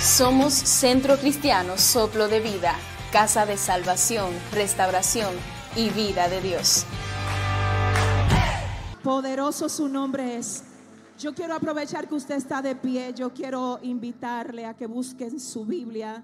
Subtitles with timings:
[0.00, 2.76] Somos Centro Cristiano Soplo de Vida,
[3.10, 5.34] Casa de Salvación, Restauración
[5.74, 6.86] y Vida de Dios.
[9.02, 10.62] Poderoso su nombre es.
[11.18, 13.12] Yo quiero aprovechar que usted está de pie.
[13.12, 16.22] Yo quiero invitarle a que busquen su Biblia.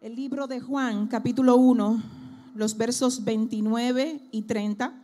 [0.00, 2.02] El libro de Juan, capítulo 1,
[2.54, 5.02] los versos 29 y 30.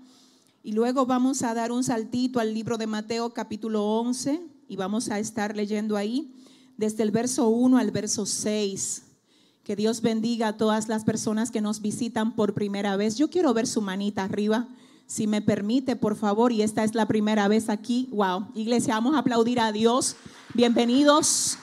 [0.63, 5.11] Y luego vamos a dar un saltito al libro de Mateo, capítulo 11, y vamos
[5.11, 6.40] a estar leyendo ahí
[6.81, 9.03] desde el verso 1 al verso 6.
[9.65, 13.16] Que Dios bendiga a todas las personas que nos visitan por primera vez.
[13.16, 14.66] Yo quiero ver su manita arriba,
[15.06, 18.09] si me permite, por favor, y esta es la primera vez aquí.
[18.12, 20.16] Wow, iglesia, vamos a aplaudir a Dios.
[20.55, 21.59] Bienvenidos,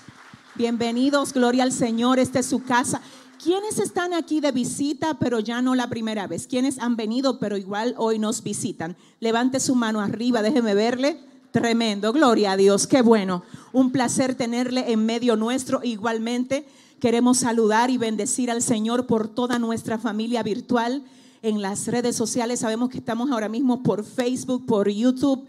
[0.54, 3.02] bienvenidos, gloria al Señor, esta es su casa.
[3.44, 6.46] ¿Quiénes están aquí de visita, pero ya no la primera vez?
[6.46, 8.96] ¿Quiénes han venido, pero igual hoy nos visitan?
[9.20, 11.27] Levante su mano arriba, déjeme verle.
[11.52, 13.44] Tremendo, gloria a Dios, qué bueno.
[13.74, 15.82] Un placer tenerle en medio nuestro.
[15.84, 16.68] Igualmente
[17.00, 21.04] queremos saludar y bendecir al Señor por toda nuestra familia virtual
[21.42, 22.60] en las redes sociales.
[22.60, 25.46] Sabemos que estamos ahora mismo por Facebook, por YouTube.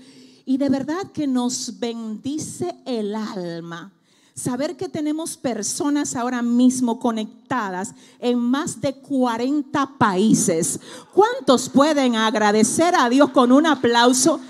[0.46, 3.92] Y de verdad que nos bendice el alma
[4.38, 10.78] saber que tenemos personas ahora mismo conectadas en más de 40 países.
[11.12, 14.40] ¿Cuántos pueden agradecer a Dios con un aplauso?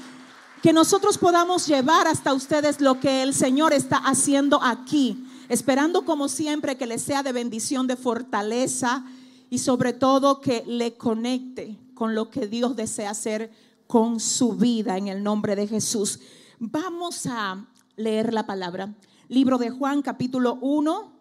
[0.63, 6.29] Que nosotros podamos llevar hasta ustedes lo que el Señor está haciendo aquí, esperando como
[6.29, 9.05] siempre que les sea de bendición, de fortaleza
[9.51, 13.53] y sobre todo que le conecte con lo que Dios desea hacer
[13.87, 16.21] con su vida en el nombre de Jesús.
[16.59, 18.95] Vamos a leer la palabra.
[19.29, 21.13] Libro de Juan capítulo 1,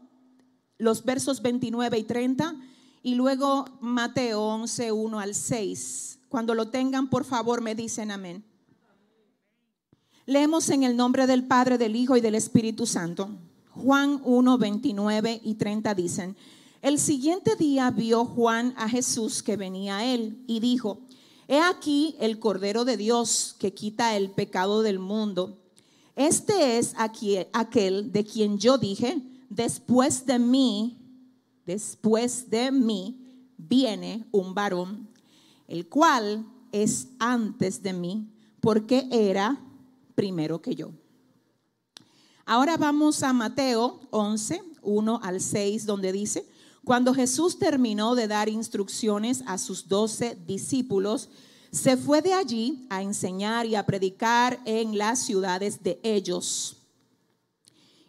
[0.80, 2.56] los versos 29 y 30
[3.04, 6.20] y luego Mateo 11, 1 al 6.
[6.28, 8.47] Cuando lo tengan, por favor, me dicen amén.
[10.30, 13.30] Leemos en el nombre del Padre, del Hijo y del Espíritu Santo.
[13.70, 16.36] Juan 1, 29 y 30 dicen,
[16.82, 21.00] el siguiente día vio Juan a Jesús que venía a él y dijo,
[21.48, 25.60] He aquí el Cordero de Dios que quita el pecado del mundo.
[26.18, 30.98] Este es aquel de quien yo dije, después de mí,
[31.66, 33.18] después de mí,
[33.56, 35.08] viene un varón,
[35.70, 38.28] el cual es antes de mí,
[38.60, 39.64] porque era
[40.18, 40.90] primero que yo.
[42.44, 46.50] Ahora vamos a Mateo 11, 1 al 6, donde dice,
[46.84, 51.30] cuando Jesús terminó de dar instrucciones a sus doce discípulos,
[51.72, 56.78] se fue de allí a enseñar y a predicar en las ciudades de ellos.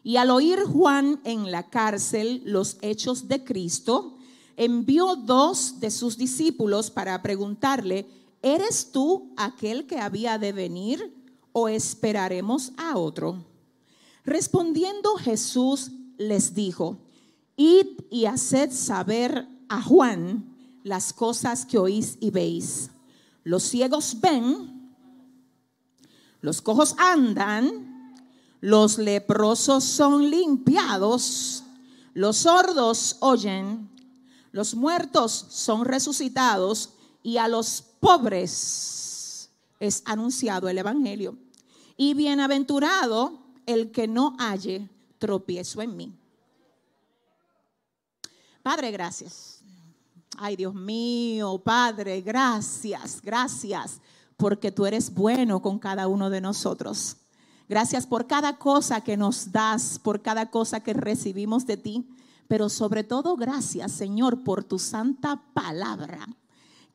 [0.02, 4.16] Y al oír Juan en la cárcel los hechos de Cristo,
[4.56, 8.06] envió dos de sus discípulos para preguntarle,
[8.40, 11.17] ¿eres tú aquel que había de venir
[11.60, 13.44] o esperaremos a otro?
[14.24, 16.98] Respondiendo Jesús les dijo,
[17.56, 22.90] id y haced saber a Juan las cosas que oís y veis.
[23.44, 24.94] Los ciegos ven,
[26.40, 28.14] los cojos andan,
[28.60, 31.64] los leprosos son limpiados,
[32.14, 33.88] los sordos oyen,
[34.52, 36.90] los muertos son resucitados
[37.22, 41.36] y a los pobres es anunciado el Evangelio.
[41.98, 44.88] Y bienaventurado el que no halle
[45.18, 46.18] tropiezo en mí.
[48.62, 49.62] Padre, gracias.
[50.38, 54.00] Ay, Dios mío, Padre, gracias, gracias,
[54.36, 57.16] porque tú eres bueno con cada uno de nosotros.
[57.68, 62.08] Gracias por cada cosa que nos das, por cada cosa que recibimos de ti,
[62.46, 66.26] pero sobre todo gracias, Señor, por tu santa palabra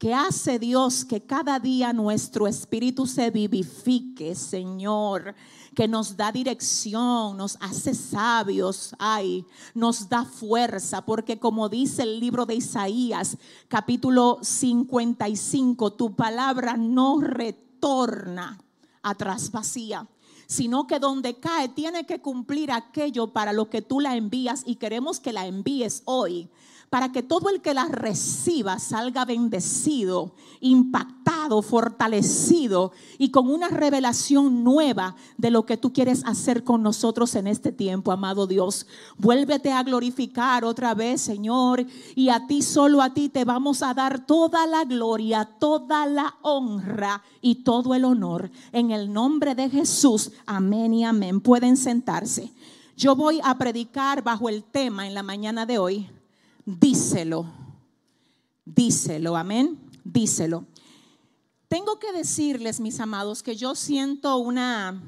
[0.03, 5.34] que hace Dios que cada día nuestro espíritu se vivifique, Señor,
[5.74, 12.19] que nos da dirección, nos hace sabios, ay, nos da fuerza, porque como dice el
[12.19, 13.38] libro de Isaías,
[13.69, 18.59] capítulo 55, tu palabra no retorna
[19.03, 20.06] atrás vacía
[20.46, 24.75] sino que donde cae tiene que cumplir aquello para lo que tú la envías y
[24.75, 26.50] queremos que la envíes hoy
[26.94, 34.63] para que todo el que la reciba salga bendecido, impactado, fortalecido y con una revelación
[34.63, 38.86] nueva de lo que tú quieres hacer con nosotros en este tiempo, amado Dios.
[39.18, 43.95] Vuélvete a glorificar otra vez, Señor, y a ti, solo a ti te vamos a
[43.95, 48.51] dar toda la gloria, toda la honra y todo el honor.
[48.72, 51.42] En el nombre de Jesús, amén y amén.
[51.42, 52.54] Pueden sentarse.
[52.95, 56.07] Yo voy a predicar bajo el tema en la mañana de hoy
[56.65, 57.45] díselo,
[58.65, 60.65] díselo, amén, díselo.
[61.68, 65.01] Tengo que decirles, mis amados, que yo siento una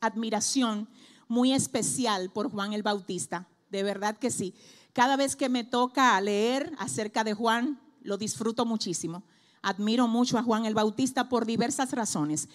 [0.00, 0.88] admiración
[1.28, 3.48] muy especial por Juan el Bautista.
[3.70, 4.54] de verdad que sí.
[4.94, 9.22] Cada vez que me toca leer acerca de Juan, lo disfruto muchísimo.
[9.62, 12.48] Admiro mucho a Juan el Bautista por diversas razones.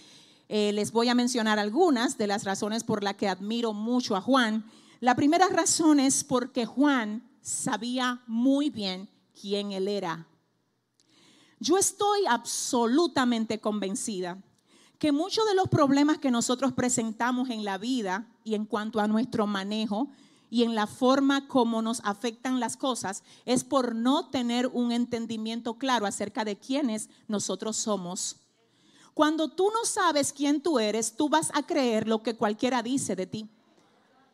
[0.49, 4.21] Eh, les voy a mencionar algunas de las razones por las que admiro mucho a
[4.21, 4.65] Juan.
[4.99, 9.10] La primera razón es porque Juan sabía muy bien
[9.40, 10.28] quién él era.
[11.60, 14.42] Yo estoy absolutamente convencida
[14.98, 19.07] que muchos de los problemas que nosotros presentamos en la vida y en cuanto a
[19.07, 20.10] nuestro manejo
[20.50, 25.78] y en la forma como nos afectan las cosas es por no tener un entendimiento
[25.78, 28.38] claro acerca de quiénes nosotros somos.
[29.13, 33.16] Cuando tú no sabes quién tú eres, tú vas a creer lo que cualquiera dice
[33.16, 33.50] de ti.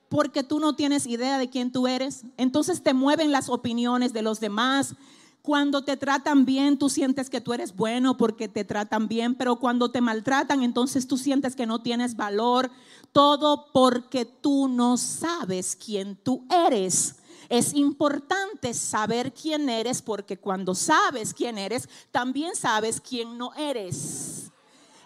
[0.10, 2.24] Porque tú no tienes idea de quién tú eres.
[2.38, 4.96] Entonces te mueven las opiniones de los demás,
[5.42, 9.56] cuando te tratan bien, tú sientes que tú eres bueno porque te tratan bien, pero
[9.56, 12.70] cuando te maltratan, entonces tú sientes que no tienes valor.
[13.12, 17.16] Todo porque tú no sabes quién tú eres.
[17.48, 24.39] Es importante saber quién eres porque cuando sabes quién eres, también sabes quién no eres.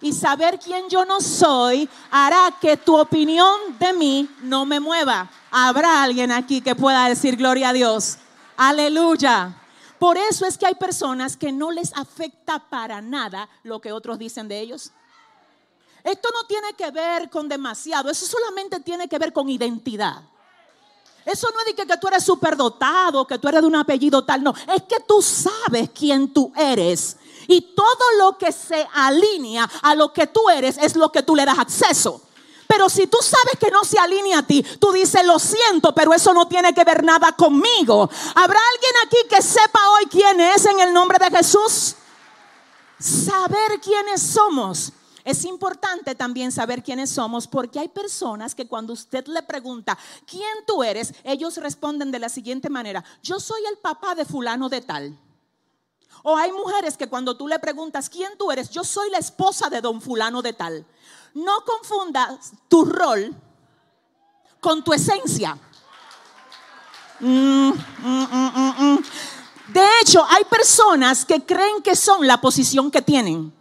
[0.03, 5.31] Y saber quién yo no soy hará que tu opinión de mí no me mueva.
[5.49, 8.17] Habrá alguien aquí que pueda decir gloria a Dios.
[8.57, 9.57] Aleluya.
[9.97, 14.19] Por eso es que hay personas que no les afecta para nada lo que otros
[14.19, 14.91] dicen de ellos.
[16.03, 20.21] Esto no tiene que ver con demasiado, eso solamente tiene que ver con identidad.
[21.25, 24.25] Eso no es de que, que tú eres superdotado, que tú eres de un apellido
[24.25, 27.15] tal, no, es que tú sabes quién tú eres.
[27.47, 31.35] Y todo lo que se alinea a lo que tú eres es lo que tú
[31.35, 32.21] le das acceso.
[32.67, 36.13] Pero si tú sabes que no se alinea a ti, tú dices, lo siento, pero
[36.13, 38.09] eso no tiene que ver nada conmigo.
[38.35, 41.95] ¿Habrá alguien aquí que sepa hoy quién es en el nombre de Jesús?
[42.99, 44.91] Saber quiénes somos.
[45.23, 50.65] Es importante también saber quiénes somos porque hay personas que cuando usted le pregunta, ¿quién
[50.67, 51.13] tú eres?
[51.23, 55.17] Ellos responden de la siguiente manera, yo soy el papá de fulano de tal.
[56.23, 58.69] O hay mujeres que cuando tú le preguntas, ¿quién tú eres?
[58.69, 60.85] Yo soy la esposa de don fulano de tal.
[61.33, 63.35] No confundas tu rol
[64.61, 65.57] con tu esencia.
[67.19, 68.27] Mm, mm,
[68.79, 69.03] mm,
[69.67, 73.53] de hecho, hay personas que creen que son la posición que tienen.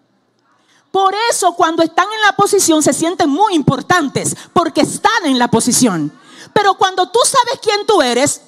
[0.92, 5.48] Por eso cuando están en la posición se sienten muy importantes, porque están en la
[5.48, 6.12] posición.
[6.52, 8.42] Pero cuando tú sabes quién tú eres,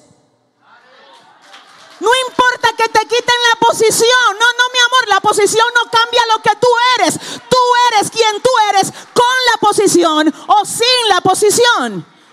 [1.99, 3.07] no importa que te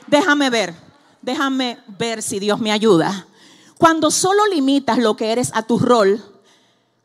[0.06, 0.74] Déjame ver,
[1.20, 3.26] déjame ver si Dios me ayuda.
[3.78, 6.22] Cuando solo limitas lo que eres a tu rol,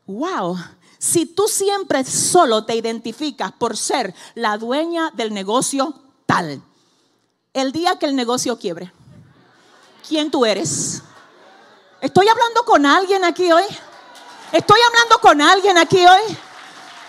[0.06, 0.56] wow,
[0.98, 5.94] si tú siempre solo te identificas por ser la dueña del negocio
[6.26, 6.62] tal,
[7.54, 8.92] el día que el negocio quiebre,
[10.06, 11.02] ¿quién tú eres?
[12.00, 13.64] Estoy hablando con alguien aquí hoy.
[14.52, 16.36] Estoy hablando con alguien aquí hoy.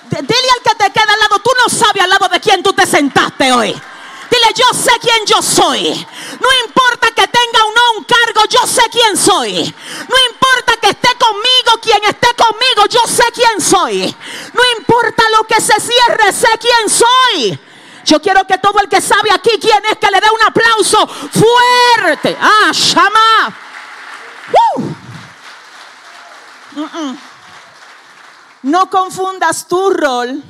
[0.10, 2.74] Dile al que te queda al lado, tú no sabes al lado de quién tú
[2.74, 3.80] te sentaste hoy.
[4.30, 6.08] Dile, yo sé quién yo soy.
[6.40, 9.76] No importa que tenga o no un cargo, yo sé quién soy.
[10.08, 14.16] No importa que esté conmigo, quien esté conmigo, yo sé quién soy.
[14.54, 17.60] No importa lo que se cierre, sé quién soy.
[18.06, 21.08] Yo quiero que todo el que sabe aquí quién es, que le dé un aplauso
[21.08, 22.38] fuerte.
[22.40, 23.56] Ah, llama.
[28.62, 30.44] No confundas tu rol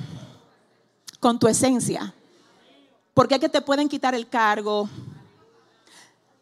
[1.19, 2.13] con tu esencia.
[3.19, 4.87] Porque es que te pueden quitar el cargo.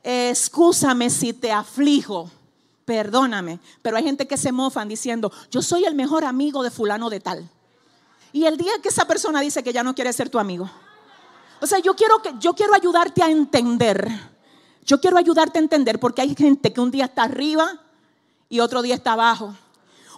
[0.03, 2.29] Excúsame si te aflijo.
[2.85, 3.59] Perdóname.
[3.81, 7.19] Pero hay gente que se mofan diciendo, yo soy el mejor amigo de fulano de
[7.19, 7.49] tal.
[8.31, 10.69] Y el día que esa persona dice que ya no quiere ser tu amigo.
[11.61, 14.07] O sea, yo quiero, que, yo quiero ayudarte a entender
[14.85, 17.81] yo quiero ayudarte a entender porque hay gente que un día está arriba
[18.49, 19.55] y otro día está abajo.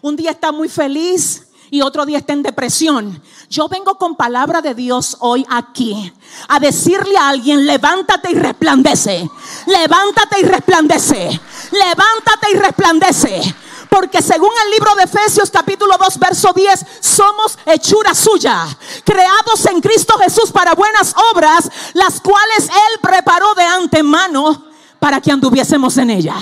[0.01, 3.21] Un día está muy feliz y otro día está en depresión.
[3.49, 6.11] Yo vengo con palabra de Dios hoy aquí
[6.47, 9.29] a decirle a alguien, levántate y resplandece.
[9.67, 11.41] Levántate y resplandece.
[11.71, 13.55] Levántate y resplandece.
[13.89, 18.65] Porque según el libro de Efesios capítulo 2 verso 10, somos hechura suya,
[19.03, 24.67] creados en Cristo Jesús para buenas obras, las cuales Él preparó de antemano
[24.99, 26.35] para que anduviésemos en ella.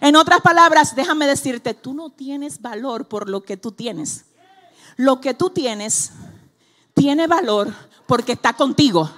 [0.00, 4.24] En otras palabras, déjame decirte, tú no tienes valor por lo que tú tienes.
[5.02, 6.12] Lo que tú tienes
[6.94, 7.74] tiene valor
[8.06, 9.10] porque está contigo.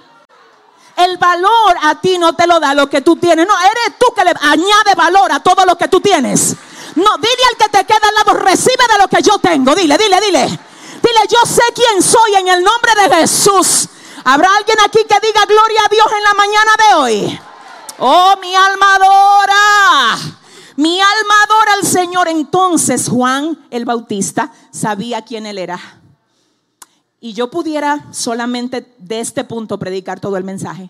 [0.97, 3.45] El valor a ti no te lo da lo que tú tienes.
[3.45, 6.55] No, eres tú que le añade valor a todo lo que tú tienes.
[6.95, 9.75] No, dile al que te queda al lado, recibe de lo que yo tengo.
[9.75, 10.47] Dile, dile, dile.
[10.47, 13.87] Dile, yo sé quién soy en el nombre de Jesús.
[14.23, 17.39] ¿Habrá alguien aquí que diga gloria a Dios en la mañana de hoy?
[17.99, 20.44] Oh, mi alma adora.
[20.75, 22.27] Mi alma adora al Señor.
[22.27, 25.79] Entonces Juan el Bautista sabía quién él era.
[27.19, 30.89] Y yo pudiera solamente de este punto predicar todo el mensaje.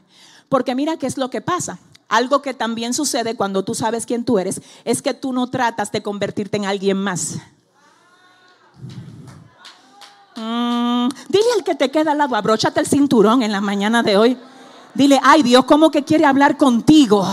[0.50, 1.80] Porque mira qué es lo que pasa.
[2.08, 5.92] Algo que también sucede cuando tú sabes quién tú eres es que tú no tratas
[5.92, 7.38] de convertirte en alguien más.
[10.36, 14.18] Mm, dile al que te queda al lado, abróchate el cinturón en la mañana de
[14.18, 14.38] hoy.
[14.94, 17.26] Dile, ay Dios, ¿cómo que quiere hablar contigo?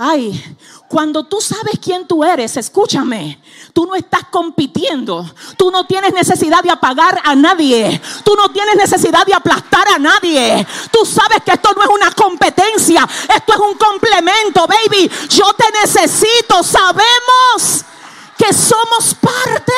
[0.00, 6.12] Ay, cuando tú sabes quién tú eres, escúchame, tú no estás compitiendo, tú no tienes
[6.12, 11.42] necesidad de apagar a nadie, tú no tienes necesidad de aplastar a nadie, tú sabes
[11.44, 17.84] que esto no es una competencia, esto es un complemento, baby, yo te necesito, sabemos
[18.36, 19.72] que somos parte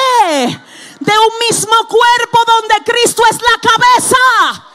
[1.00, 4.66] de un mismo cuerpo donde Cristo es la cabeza.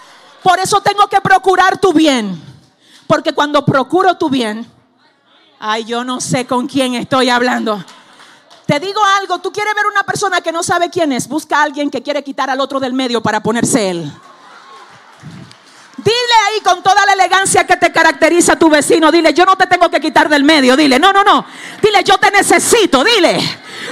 [0.41, 2.41] Por eso tengo que procurar tu bien,
[3.05, 4.74] porque cuando procuro tu bien,
[5.59, 7.83] Ay, yo no sé con quién estoy hablando.
[8.65, 11.63] Te digo algo, tú quieres ver una persona que no sabe quién es, busca a
[11.63, 14.11] alguien que quiere quitar al otro del medio para ponerse él.
[15.97, 19.55] Dile ahí con toda la elegancia que te caracteriza a tu vecino, dile, yo no
[19.55, 21.45] te tengo que quitar del medio, dile, no, no, no,
[21.81, 23.39] dile, yo te necesito, dile.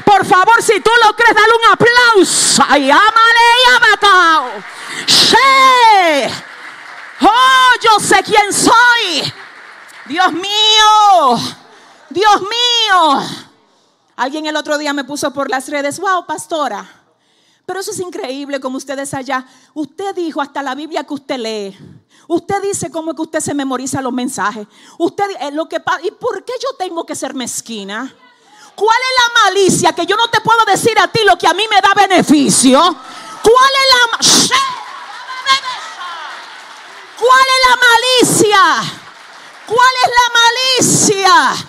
[0.03, 2.63] Por favor, si tú lo crees, dale un aplauso.
[2.67, 3.63] Ay, amale y
[7.25, 9.34] Oh, yo sé quién soy.
[10.05, 11.55] Dios mío,
[12.10, 13.24] Dios mío.
[14.15, 17.03] Alguien el otro día me puso por las redes, wow, pastora.
[17.65, 19.45] Pero eso es increíble como ustedes allá.
[19.74, 21.77] Usted dijo hasta la Biblia que usted lee.
[22.27, 24.67] Usted dice cómo que usted se memoriza los mensajes.
[24.98, 28.13] Usted eh, lo que ¿Y por qué yo tengo que ser mezquina?
[28.75, 31.53] ¿Cuál es la malicia que yo no te puedo decir a ti lo que a
[31.53, 32.79] mí me da beneficio?
[32.79, 34.57] ¿Cuál es la
[37.17, 39.02] ¿Cuál es la malicia?
[39.65, 40.27] ¿Cuál es la
[41.13, 41.67] malicia?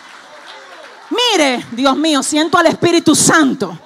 [1.11, 3.79] Mire, Dios mío, siento al Espíritu Santo.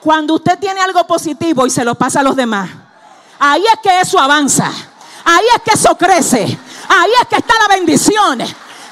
[0.00, 2.70] Cuando usted tiene algo positivo y se lo pasa a los demás,
[3.38, 4.70] ahí es que eso avanza.
[5.24, 6.42] Ahí es que eso crece.
[6.88, 8.38] Ahí es que está la bendición.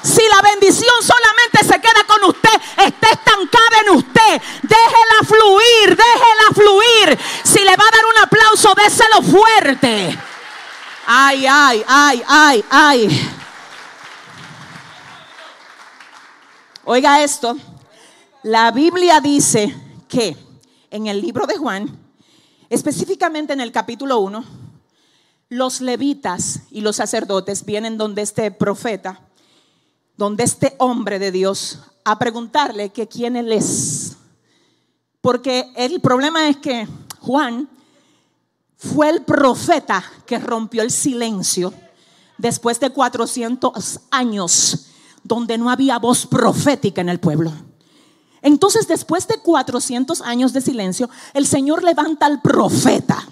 [0.03, 4.41] Si la bendición solamente se queda con usted, está estancada en usted.
[4.61, 7.19] Déjela fluir, déjela fluir.
[7.43, 10.19] Si le va a dar un aplauso, déselo fuerte.
[11.07, 13.44] Ay, ay, ay, ay, ay.
[16.87, 17.57] Oiga esto,
[18.43, 19.75] la Biblia dice
[20.07, 20.37] que
[20.91, 21.97] en el libro de Juan,
[22.69, 24.45] específicamente en el capítulo 1,
[25.49, 29.19] los levitas y los sacerdotes vienen donde este profeta,
[30.15, 34.17] donde este hombre de Dios, a preguntarle que quién él es.
[35.21, 36.87] Porque el problema es que
[37.19, 37.67] Juan
[38.77, 41.73] fue el profeta que rompió el silencio
[42.37, 44.91] después de 400 años
[45.25, 47.51] donde no había voz profética en el pueblo.
[48.43, 53.27] Entonces, después de 400 años de silencio, el Señor levanta al profeta,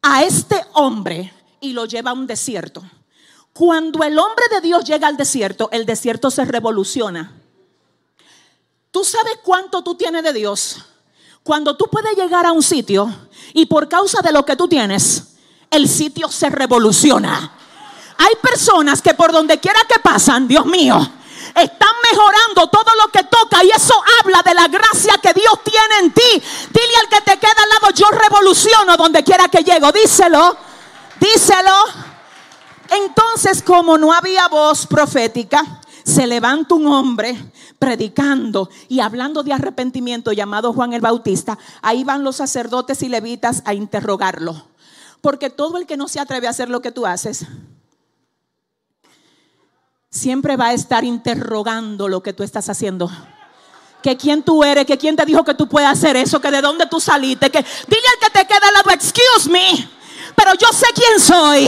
[0.00, 2.82] a este hombre, y lo lleva a un desierto.
[3.52, 7.40] Cuando el hombre de Dios llega al desierto, el desierto se revoluciona.
[8.92, 10.84] ¿Tú sabes cuánto tú tienes de Dios?
[11.42, 13.12] Cuando tú puedes llegar a un sitio
[13.54, 15.34] y por causa de lo que tú tienes,
[15.68, 17.56] el sitio se revoluciona.
[18.22, 20.96] Hay personas que por donde quiera que pasan, Dios mío,
[21.56, 25.98] están mejorando todo lo que toca y eso habla de la gracia que Dios tiene
[26.02, 26.42] en ti.
[26.70, 29.90] Dile al que te queda al lado, yo revoluciono donde quiera que llego.
[29.90, 30.56] Díselo,
[31.18, 31.74] díselo.
[32.90, 37.36] Entonces, como no había voz profética, se levanta un hombre
[37.80, 41.58] predicando y hablando de arrepentimiento llamado Juan el Bautista.
[41.80, 44.68] Ahí van los sacerdotes y levitas a interrogarlo.
[45.20, 47.46] Porque todo el que no se atreve a hacer lo que tú haces,
[50.12, 53.10] siempre va a estar interrogando lo que tú estás haciendo.
[54.02, 56.60] Que quién tú eres, que quién te dijo que tú puedes hacer eso, que de
[56.60, 59.88] dónde tú saliste, que dile al que te queda al lado, excuse me,
[60.36, 61.66] pero yo sé quién soy,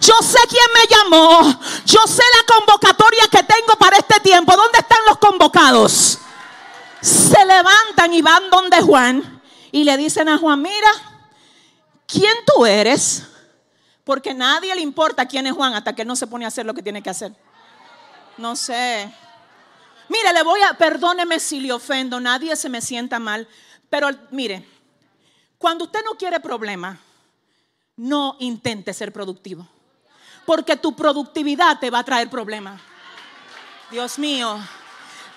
[0.00, 4.56] yo sé quién me llamó, yo sé la convocatoria que tengo para este tiempo.
[4.56, 6.18] ¿Dónde están los convocados?
[7.00, 10.90] Se levantan y van donde Juan y le dicen a Juan, mira,
[12.06, 13.24] ¿quién tú eres?
[14.04, 16.74] Porque nadie le importa quién es Juan hasta que no se pone a hacer lo
[16.74, 17.32] que tiene que hacer.
[18.38, 19.12] No sé.
[20.08, 23.48] Mire, le voy a, perdóneme si le ofendo, nadie se me sienta mal,
[23.88, 24.66] pero mire,
[25.56, 26.98] cuando usted no quiere problema,
[27.96, 29.66] no intente ser productivo,
[30.44, 32.80] porque tu productividad te va a traer problemas.
[33.90, 34.58] Dios mío,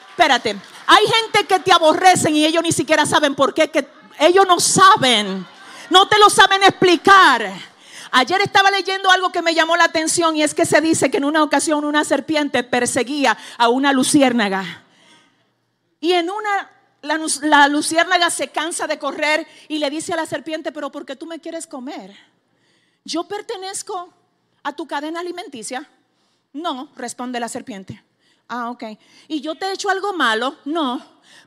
[0.09, 3.87] espérate, hay gente que te aborrecen y ellos ni siquiera saben por qué, que
[4.19, 5.45] ellos no saben,
[5.89, 7.53] no te lo saben explicar.
[8.11, 11.17] Ayer estaba leyendo algo que me llamó la atención y es que se dice que
[11.17, 14.83] en una ocasión una serpiente perseguía a una luciérnaga.
[15.99, 16.71] Y en una,
[17.01, 21.15] la, luciérnaga se cansa de correr y le dice a la serpiente, pero ¿por qué
[21.15, 22.15] tú me quieres comer?
[23.03, 24.13] Yo pertenezco
[24.63, 25.89] a tu cadena alimenticia.
[26.53, 28.03] No, responde la serpiente.
[28.47, 28.83] Ah, ok.
[29.27, 30.57] ¿Y yo te he hecho algo malo?
[30.65, 31.01] No.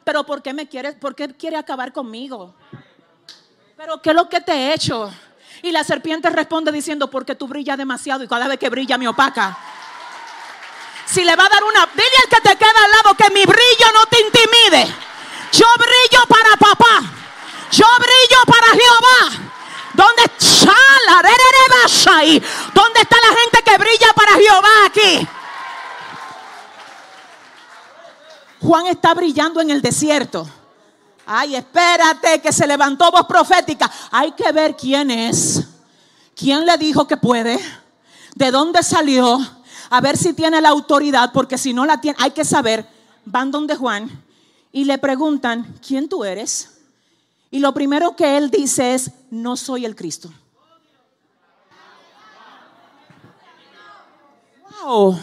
[0.04, 0.94] Pero ¿por qué me quieres?
[0.94, 2.54] ¿Por qué quiere acabar conmigo?
[3.76, 5.10] Pero ¿qué es lo que te he hecho?
[5.62, 9.08] Y la serpiente responde diciendo, porque tú brillas demasiado y cada vez que brilla me
[9.08, 9.56] opaca.
[11.06, 13.44] Si le va a dar una, dile al que te queda al lado que mi
[13.44, 14.94] brillo no te intimide.
[15.52, 17.02] Yo brillo para papá.
[17.72, 19.50] Yo brillo para Jehová.
[19.92, 20.70] ¿Dónde está
[22.74, 25.28] ¿Dónde está la gente que brilla para Jehová aquí?
[28.60, 30.48] Juan está brillando en el desierto.
[31.32, 33.88] Ay, espérate, que se levantó voz profética.
[34.10, 35.64] Hay que ver quién es.
[36.34, 37.56] ¿Quién le dijo que puede?
[38.34, 39.38] ¿De dónde salió?
[39.90, 42.84] A ver si tiene la autoridad, porque si no la tiene, hay que saber.
[43.24, 44.10] Van donde Juan
[44.72, 46.80] y le preguntan, ¿quién tú eres?
[47.52, 50.32] Y lo primero que él dice es, no soy el Cristo.
[54.82, 55.16] Wow.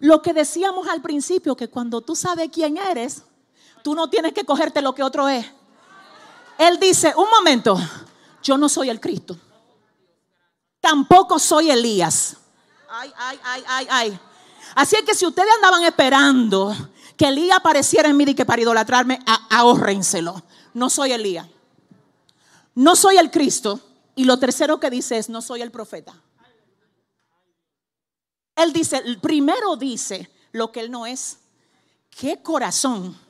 [0.00, 3.22] Lo que decíamos al principio, que cuando tú sabes quién eres,
[3.88, 5.46] tú no tienes que cogerte lo que otro es.
[6.58, 7.78] Él dice, un momento,
[8.42, 9.34] yo no soy el Cristo.
[10.78, 12.36] Tampoco soy Elías.
[12.90, 14.20] Ay, ay, ay, ay, ay.
[14.74, 16.76] Así es que si ustedes andaban esperando
[17.16, 20.42] que Elías apareciera en mí y que para idolatrarme, ahórrenselo.
[20.74, 21.46] No soy Elías.
[22.74, 23.80] No soy el Cristo.
[24.14, 26.12] Y lo tercero que dice es, no soy el profeta.
[28.54, 31.38] Él dice, primero dice lo que él no es.
[32.10, 33.27] ¿Qué corazón?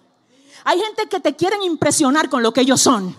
[0.65, 3.15] Hay gente que te quieren impresionar con lo que ellos son.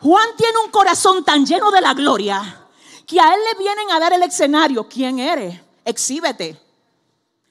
[0.00, 2.66] Juan tiene un corazón tan lleno de la gloria
[3.06, 4.88] que a él le vienen a dar el escenario.
[4.88, 5.60] ¿Quién eres?
[5.84, 6.58] Exhíbete.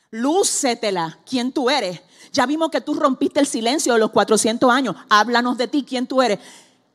[0.09, 1.19] Lúcetela.
[1.25, 2.01] ¿Quién tú eres?
[2.33, 4.95] Ya vimos que tú rompiste el silencio de los 400 años.
[5.09, 6.39] Háblanos de ti, quién tú eres.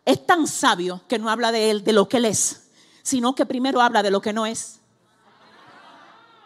[0.04, 2.68] Es tan sabio que no habla de él, de lo que él es,
[3.02, 4.80] sino que primero habla de lo que no es.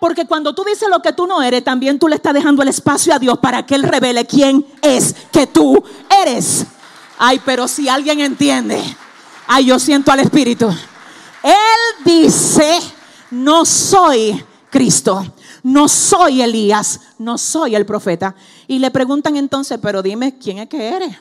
[0.00, 2.68] Porque cuando tú dices lo que tú no eres, también tú le estás dejando el
[2.68, 5.84] espacio a Dios para que Él revele quién es que tú
[6.24, 6.64] eres.
[7.18, 8.82] Ay, pero si alguien entiende,
[9.46, 10.68] ay, yo siento al Espíritu.
[11.42, 12.80] Él dice,
[13.30, 15.22] no soy Cristo,
[15.62, 18.34] no soy Elías, no soy el profeta.
[18.66, 21.14] Y le preguntan entonces, pero dime, ¿quién es que eres?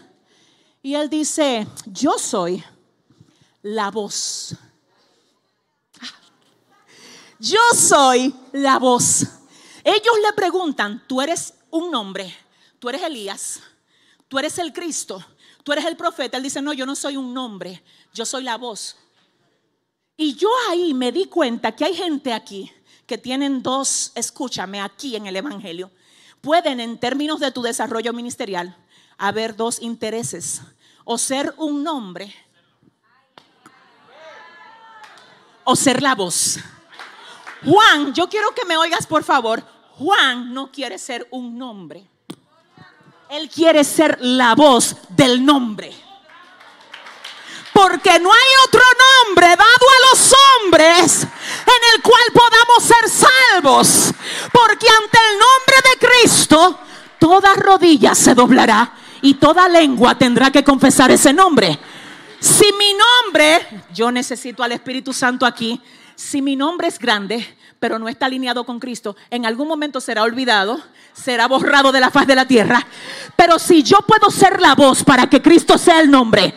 [0.81, 2.63] Y él dice, yo soy
[3.61, 4.55] la voz
[7.39, 9.25] yo soy la voz.
[9.83, 12.35] Ellos le preguntan, tú eres un nombre,
[12.79, 13.61] tú eres Elías,
[14.27, 15.23] tú eres el Cristo,
[15.63, 16.37] tú eres el profeta.
[16.37, 17.81] Él dice, no, yo no soy un nombre,
[18.13, 18.97] yo soy la voz.
[20.17, 22.71] Y yo ahí me di cuenta que hay gente aquí
[23.07, 25.89] que tienen dos, escúchame, aquí en el Evangelio,
[26.41, 28.77] pueden en términos de tu desarrollo ministerial
[29.17, 30.61] haber dos intereses,
[31.03, 32.33] o ser un nombre
[35.63, 36.59] o ser la voz.
[37.65, 39.63] Juan, yo quiero que me oigas por favor.
[39.97, 42.07] Juan no quiere ser un nombre.
[43.29, 45.93] Él quiere ser la voz del nombre.
[47.73, 48.81] Porque no hay otro
[49.27, 54.13] nombre dado a los hombres en el cual podamos ser salvos.
[54.51, 56.79] Porque ante el nombre de Cristo,
[57.19, 61.79] toda rodilla se doblará y toda lengua tendrá que confesar ese nombre.
[62.39, 65.79] Si mi nombre, yo necesito al Espíritu Santo aquí,
[66.19, 67.47] si mi nombre es grande,
[67.79, 70.77] pero no está alineado con Cristo, en algún momento será olvidado,
[71.13, 72.85] será borrado de la faz de la tierra.
[73.37, 76.53] Pero si yo puedo ser la voz para que Cristo sea el nombre,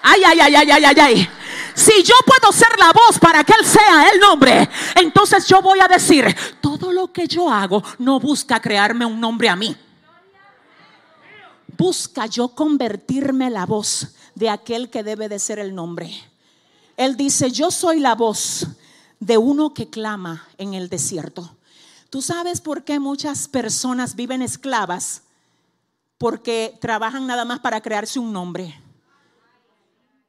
[0.00, 1.28] ay, ay, ay, ay, ay, ay, ay.
[1.74, 5.80] Si yo puedo ser la voz para que Él sea el nombre, entonces yo voy
[5.80, 6.24] a decir,
[6.60, 9.74] todo lo que yo hago no busca crearme un nombre a mí.
[11.76, 16.14] Busca yo convertirme la voz de aquel que debe de ser el nombre.
[16.96, 18.68] Él dice, yo soy la voz
[19.24, 21.56] de uno que clama en el desierto.
[22.10, 25.22] ¿Tú sabes por qué muchas personas viven esclavas?
[26.18, 28.78] Porque trabajan nada más para crearse un nombre.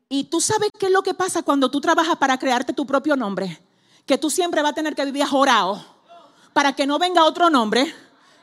[0.07, 3.15] Y tú sabes qué es lo que pasa cuando tú trabajas para crearte tu propio
[3.15, 3.61] nombre.
[4.05, 5.83] Que tú siempre vas a tener que vivir jorado
[6.53, 7.93] para que no venga otro nombre.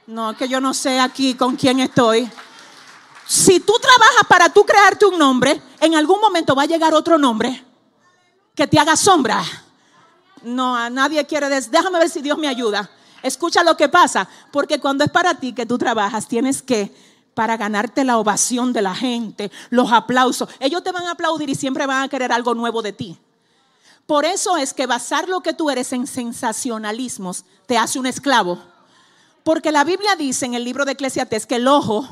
[0.07, 2.31] No, que yo no sé aquí con quién estoy.
[3.27, 7.17] Si tú trabajas para tú crearte un nombre, en algún momento va a llegar otro
[7.17, 7.65] nombre
[8.55, 9.43] que te haga sombra.
[10.45, 12.91] No, a nadie quiere decir, déjame ver si Dios me ayuda.
[13.23, 16.93] Escucha lo que pasa, porque cuando es para ti que tú trabajas, tienes que,
[17.35, 21.55] para ganarte la ovación de la gente, los aplausos, ellos te van a aplaudir y
[21.55, 23.19] siempre van a querer algo nuevo de ti.
[24.07, 28.59] Por eso es que basar lo que tú eres en sensacionalismos te hace un esclavo.
[29.45, 32.09] Porque la Biblia dice en el libro de Eclesiastes que el ojo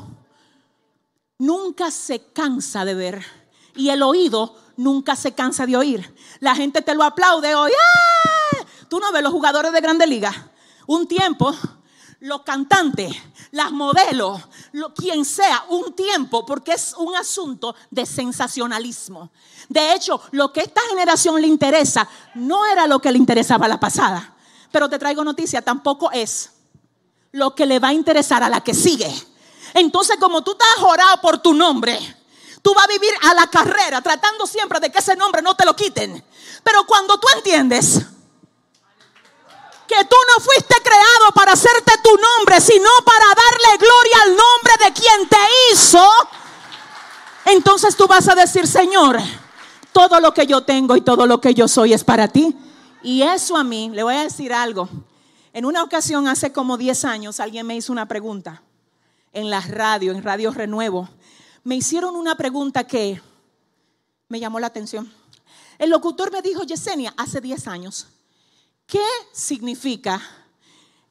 [1.37, 3.25] nunca se cansa de ver
[3.75, 6.15] y el oído nunca se cansa de oír.
[6.39, 7.71] La gente te lo aplaude hoy.
[8.91, 10.51] Tú no ves los jugadores de Grande Liga.
[10.85, 11.55] Un tiempo,
[12.19, 13.15] los cantantes,
[13.51, 14.41] las modelos,
[14.73, 19.31] lo, quien sea, un tiempo, porque es un asunto de sensacionalismo.
[19.69, 23.69] De hecho, lo que esta generación le interesa no era lo que le interesaba a
[23.69, 24.35] la pasada.
[24.73, 26.51] Pero te traigo noticia, tampoco es
[27.31, 29.09] lo que le va a interesar a la que sigue.
[29.73, 31.97] Entonces, como tú estás orado por tu nombre,
[32.61, 35.63] tú vas a vivir a la carrera tratando siempre de que ese nombre no te
[35.63, 36.21] lo quiten.
[36.61, 38.01] Pero cuando tú entiendes
[39.91, 44.85] que tú no fuiste creado para hacerte tu nombre, sino para darle gloria al nombre
[44.85, 45.37] de quien te
[45.71, 46.03] hizo,
[47.45, 49.19] entonces tú vas a decir, Señor,
[49.91, 52.55] todo lo que yo tengo y todo lo que yo soy es para ti.
[53.03, 54.87] Y eso a mí, le voy a decir algo,
[55.51, 58.61] en una ocasión, hace como 10 años, alguien me hizo una pregunta
[59.33, 61.09] en la radio, en Radio Renuevo.
[61.65, 63.21] Me hicieron una pregunta que
[64.29, 65.11] me llamó la atención.
[65.77, 68.07] El locutor me dijo, Yesenia, hace 10 años,
[68.91, 68.99] ¿qué
[69.31, 70.21] significa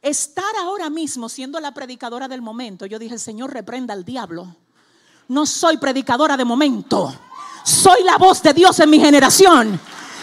[0.03, 2.85] estar ahora mismo siendo la predicadora del momento?
[2.85, 4.55] Yo dije, Señor reprenda al diablo.
[5.29, 7.11] No soy predicadora de momento.
[7.65, 9.81] Soy la voz de Dios en mi generación.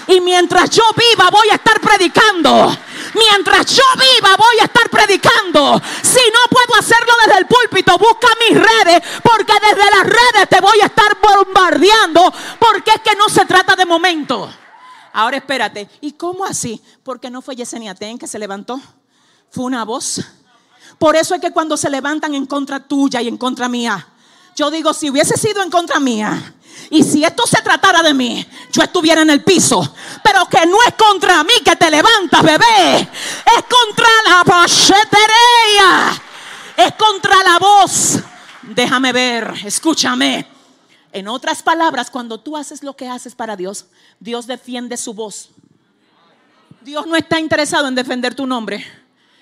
[0.08, 2.78] Y mientras yo viva voy a estar predicando.
[3.16, 5.82] Mientras yo viva voy a estar predicando.
[6.04, 9.02] Si no puedo hacerlo desde el púlpito, busca mis redes.
[9.24, 12.32] Porque desde las redes te voy a estar bombardeando.
[12.60, 14.48] Porque es que no se trata de momento.
[15.18, 15.90] Ahora espérate.
[16.00, 16.80] ¿Y cómo así?
[17.04, 18.80] Porque no fue Yesenia Ten que se levantó.
[19.50, 20.22] Fue una voz.
[21.00, 24.08] Por eso es que cuando se levantan en contra tuya y en contra mía,
[24.56, 26.54] yo digo, si hubiese sido en contra mía,
[26.92, 29.92] y si esto se tratara de mí, yo estuviera en el piso.
[30.24, 33.00] Pero que no es contra mí que te levantas, bebé.
[33.00, 36.22] Es contra la bachetería.
[36.78, 38.20] Es contra la voz.
[38.62, 40.57] Déjame ver, escúchame.
[41.12, 43.86] En otras palabras, cuando tú haces lo que haces para Dios,
[44.20, 45.50] Dios defiende su voz.
[46.82, 48.86] Dios no está interesado en defender tu nombre.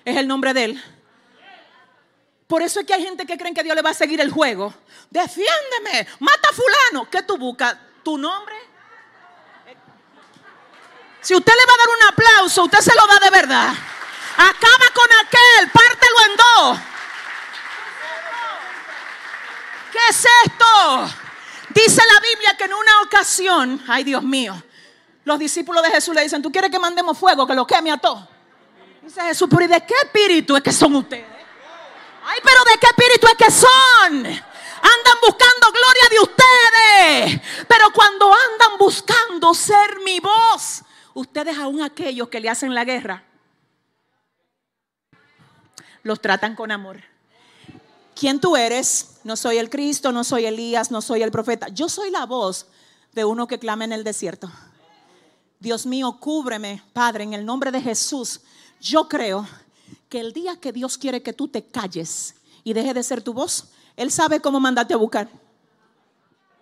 [0.04, 0.84] Es el nombre de Él.
[2.48, 4.32] Por eso es que hay gente que creen que Dios le va a seguir el
[4.32, 4.74] juego.
[5.10, 7.10] Defiéndeme, mata a fulano.
[7.10, 7.76] ¿Qué tú buscas?
[8.04, 8.56] ¿Tu nombre?
[11.22, 13.74] Si usted le va a dar un aplauso, usted se lo da de verdad.
[14.38, 16.80] Acaba con aquel, pártelo en dos.
[19.92, 21.25] ¿Qué es esto?
[21.76, 24.56] Dice la Biblia que en una ocasión, ay Dios mío,
[25.26, 27.98] los discípulos de Jesús le dicen, ¿tú quieres que mandemos fuego, que lo queme a
[27.98, 28.24] todos?
[29.02, 31.26] Dice Jesús, pero ¿y de qué espíritu es que son ustedes?
[32.24, 34.26] Ay, pero ¿de qué espíritu es que son?
[34.26, 37.42] Andan buscando gloria de ustedes.
[37.68, 40.82] Pero cuando andan buscando ser mi voz,
[41.14, 43.24] ustedes aún aquellos que le hacen la guerra,
[46.04, 47.15] los tratan con amor.
[48.16, 49.18] ¿Quién tú eres?
[49.24, 51.68] No soy el Cristo, no soy Elías, no soy el profeta.
[51.68, 52.68] Yo soy la voz
[53.12, 54.50] de uno que clama en el desierto.
[55.60, 58.42] Dios mío, cúbreme, Padre, en el nombre de Jesús.
[58.80, 59.48] Yo creo
[60.10, 63.34] que el día que Dios quiere que tú te calles y deje de ser tu
[63.34, 65.28] voz, Él sabe cómo mandarte a buscar.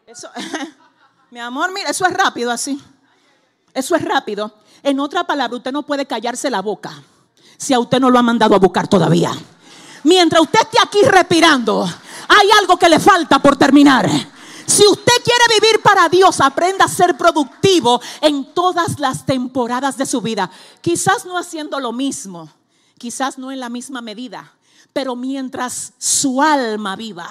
[0.07, 0.29] Eso,
[1.31, 2.81] mi amor, mira, eso es rápido así.
[3.73, 4.53] Eso es rápido.
[4.81, 7.03] En otra palabra, usted no puede callarse la boca
[7.57, 9.31] si a usted no lo ha mandado a buscar todavía.
[10.03, 14.09] Mientras usted esté aquí respirando, hay algo que le falta por terminar.
[14.65, 20.05] Si usted quiere vivir para Dios, aprenda a ser productivo en todas las temporadas de
[20.05, 20.49] su vida.
[20.81, 22.49] Quizás no haciendo lo mismo
[23.03, 24.53] quizás no en la misma medida,
[24.93, 27.29] pero mientras su alma viva,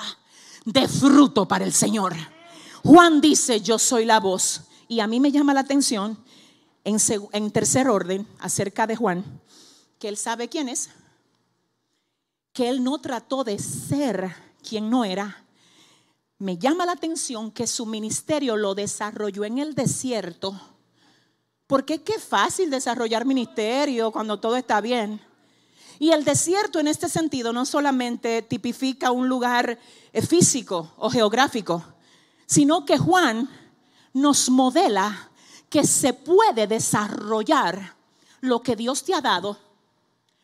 [0.66, 2.14] de fruto para el Señor.
[2.84, 4.64] Juan dice, yo soy la voz.
[4.86, 6.18] Y a mí me llama la atención,
[6.84, 9.24] en, tercer orden, acerca de Juan,
[9.98, 10.90] que él sabe quién es,
[12.52, 14.34] que él no trató de ser
[14.66, 15.44] quien no era.
[16.38, 20.60] Me llama la atención que su ministerio lo desarrolló en el desierto.
[21.66, 25.20] Porque qué fácil desarrollar ministerio cuando todo está bien.
[25.98, 29.78] Y el desierto en este sentido no solamente tipifica un lugar
[30.12, 31.84] eh, físico o geográfico,
[32.46, 33.48] sino que Juan
[34.12, 35.30] nos modela
[35.70, 37.94] que se puede desarrollar
[38.40, 39.58] lo que Dios te ha dado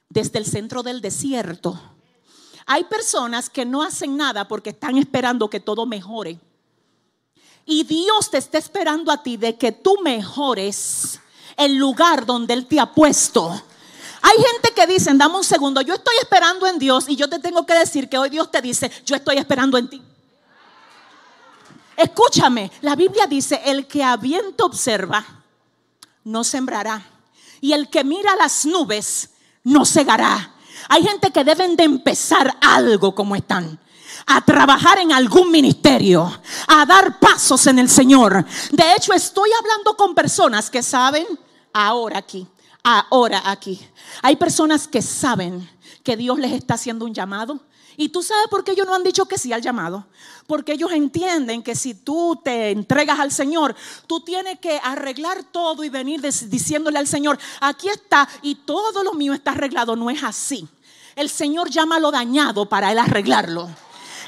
[0.08, 1.97] desde el centro del desierto.
[2.70, 6.38] Hay personas que no hacen nada porque están esperando que todo mejore.
[7.64, 11.18] Y Dios te está esperando a ti de que tú mejores
[11.56, 13.50] el lugar donde Él te ha puesto.
[14.20, 17.38] Hay gente que dice, dame un segundo, yo estoy esperando en Dios y yo te
[17.38, 20.02] tengo que decir que hoy Dios te dice, yo estoy esperando en ti.
[21.96, 25.24] Escúchame, la Biblia dice, el que a viento observa,
[26.22, 27.02] no sembrará.
[27.62, 29.30] Y el que mira las nubes
[29.64, 30.52] no cegará.
[30.88, 33.78] Hay gente que deben de empezar algo como están
[34.26, 36.30] a trabajar en algún ministerio,
[36.66, 38.44] a dar pasos en el Señor.
[38.70, 41.26] De hecho, estoy hablando con personas que saben
[41.72, 42.46] ahora aquí,
[42.82, 43.80] ahora aquí.
[44.22, 45.68] Hay personas que saben
[46.02, 47.60] que Dios les está haciendo un llamado.
[48.00, 50.06] Y tú sabes por qué ellos no han dicho que sí al llamado.
[50.46, 53.74] Porque ellos entienden que si tú te entregas al Señor,
[54.06, 59.14] tú tienes que arreglar todo y venir diciéndole al Señor, aquí está y todo lo
[59.14, 59.96] mío está arreglado.
[59.96, 60.68] No es así.
[61.16, 63.68] El Señor llama lo dañado para Él arreglarlo.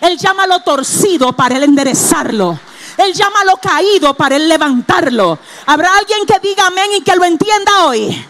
[0.01, 2.59] Él llama lo torcido para Él enderezarlo.
[2.97, 5.39] Él llama lo caído para Él levantarlo.
[5.67, 8.27] ¿Habrá alguien que diga amén y que lo entienda hoy?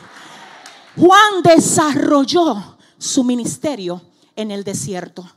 [0.98, 4.02] Juan desarrolló su ministerio
[4.40, 5.30] en el desierto.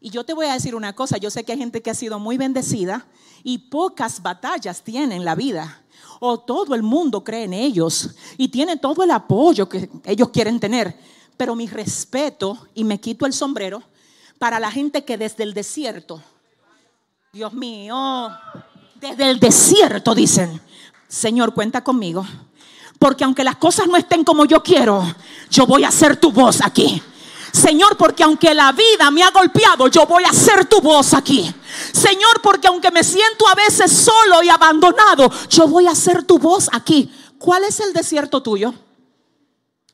[0.00, 1.94] Y yo te voy a decir una cosa, yo sé que hay gente que ha
[1.94, 3.06] sido muy bendecida
[3.42, 5.82] y pocas batallas tiene en la vida.
[6.20, 10.58] O todo el mundo cree en ellos y tiene todo el apoyo que ellos quieren
[10.58, 10.98] tener.
[11.36, 13.82] Pero mi respeto, y me quito el sombrero,
[14.38, 16.22] para la gente que desde el desierto,
[17.32, 18.30] Dios mío,
[19.00, 20.60] desde el desierto dicen,
[21.08, 22.26] Señor, cuenta conmigo.
[22.98, 25.02] Porque aunque las cosas no estén como yo quiero,
[25.50, 27.02] yo voy a ser tu voz aquí.
[27.52, 31.52] Señor, porque aunque la vida me ha golpeado, yo voy a ser tu voz aquí.
[31.92, 36.38] Señor, porque aunque me siento a veces solo y abandonado, yo voy a ser tu
[36.38, 37.12] voz aquí.
[37.38, 38.74] ¿Cuál es el desierto tuyo?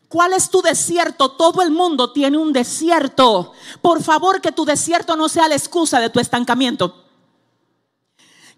[0.08, 1.32] ¿Cuál es tu desierto?
[1.32, 3.52] Todo el mundo tiene un desierto.
[3.82, 7.04] Por favor, que tu desierto no sea la excusa de tu estancamiento.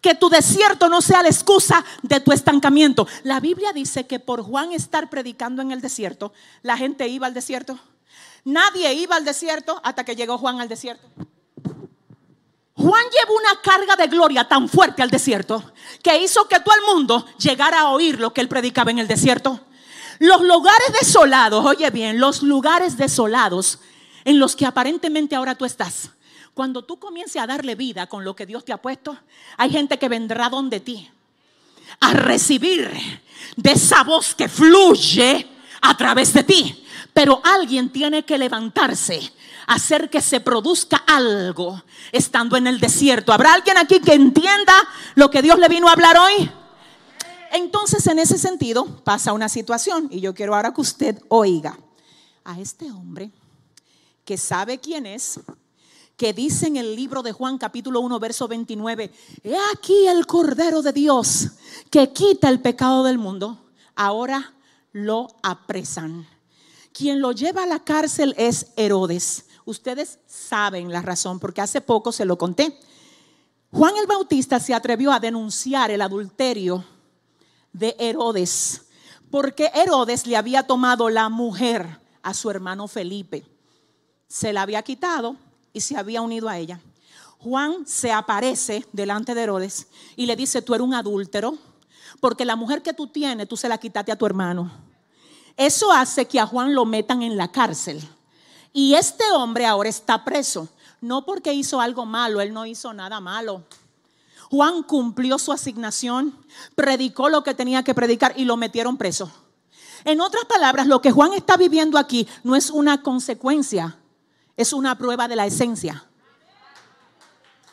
[0.01, 3.07] Que tu desierto no sea la excusa de tu estancamiento.
[3.25, 6.33] La Biblia dice que por Juan estar predicando en el desierto,
[6.63, 7.79] la gente iba al desierto.
[8.49, 11.07] Nadie iba al desierto hasta que llegó Juan al desierto.
[12.73, 16.95] Juan llevó una carga de gloria tan fuerte al desierto que hizo que todo el
[16.95, 19.61] mundo llegara a oír lo que él predicaba en el desierto.
[20.19, 23.81] Los lugares desolados, oye bien, los lugares desolados
[24.25, 26.09] en los que aparentemente ahora tú estás.
[26.55, 29.19] Cuando tú comiences a darle vida con lo que Dios te ha puesto,
[29.59, 31.11] hay gente que vendrá donde ti
[32.01, 32.91] a recibir
[33.57, 35.47] de esa voz que fluye
[35.83, 36.85] a través de ti.
[37.19, 39.33] Pero alguien tiene que levantarse,
[39.67, 43.33] hacer que se produzca algo estando en el desierto.
[43.33, 44.73] ¿Habrá alguien aquí que entienda
[45.17, 46.49] lo que Dios le vino a hablar hoy?
[47.51, 51.77] Entonces, en ese sentido, pasa una situación y yo quiero ahora que usted oiga
[52.45, 53.33] a este hombre
[54.25, 55.41] que sabe quién es,
[56.17, 60.83] que dice en el libro de Juan capítulo 1, verso 29, he aquí el Cordero
[60.83, 61.49] de Dios
[61.91, 63.59] que quita el pecado del mundo,
[63.97, 64.55] ahora
[64.93, 66.38] lo apresan.
[66.93, 69.47] Quien lo lleva a la cárcel es Herodes.
[69.65, 72.79] Ustedes saben la razón porque hace poco se lo conté.
[73.71, 76.85] Juan el Bautista se atrevió a denunciar el adulterio
[77.73, 78.87] de Herodes,
[79.31, 83.45] porque Herodes le había tomado la mujer a su hermano Felipe.
[84.27, 85.37] Se la había quitado
[85.73, 86.81] y se había unido a ella.
[87.39, 91.57] Juan se aparece delante de Herodes y le dice, tú eres un adúltero,
[92.21, 94.88] porque la mujer que tú tienes, tú se la quitaste a tu hermano.
[95.59, 98.01] Eso hace que a Juan lo metan en la cárcel.
[98.73, 100.69] Y este hombre ahora está preso,
[101.01, 103.65] no porque hizo algo malo, él no hizo nada malo.
[104.51, 106.39] Juan cumplió su asignación,
[106.77, 109.33] predicó lo que tenía que predicar y lo metieron preso.
[110.05, 113.99] En otras palabras, lo que Juan está viviendo aquí no es una consecuencia,
[114.57, 116.05] es una prueba de la esencia.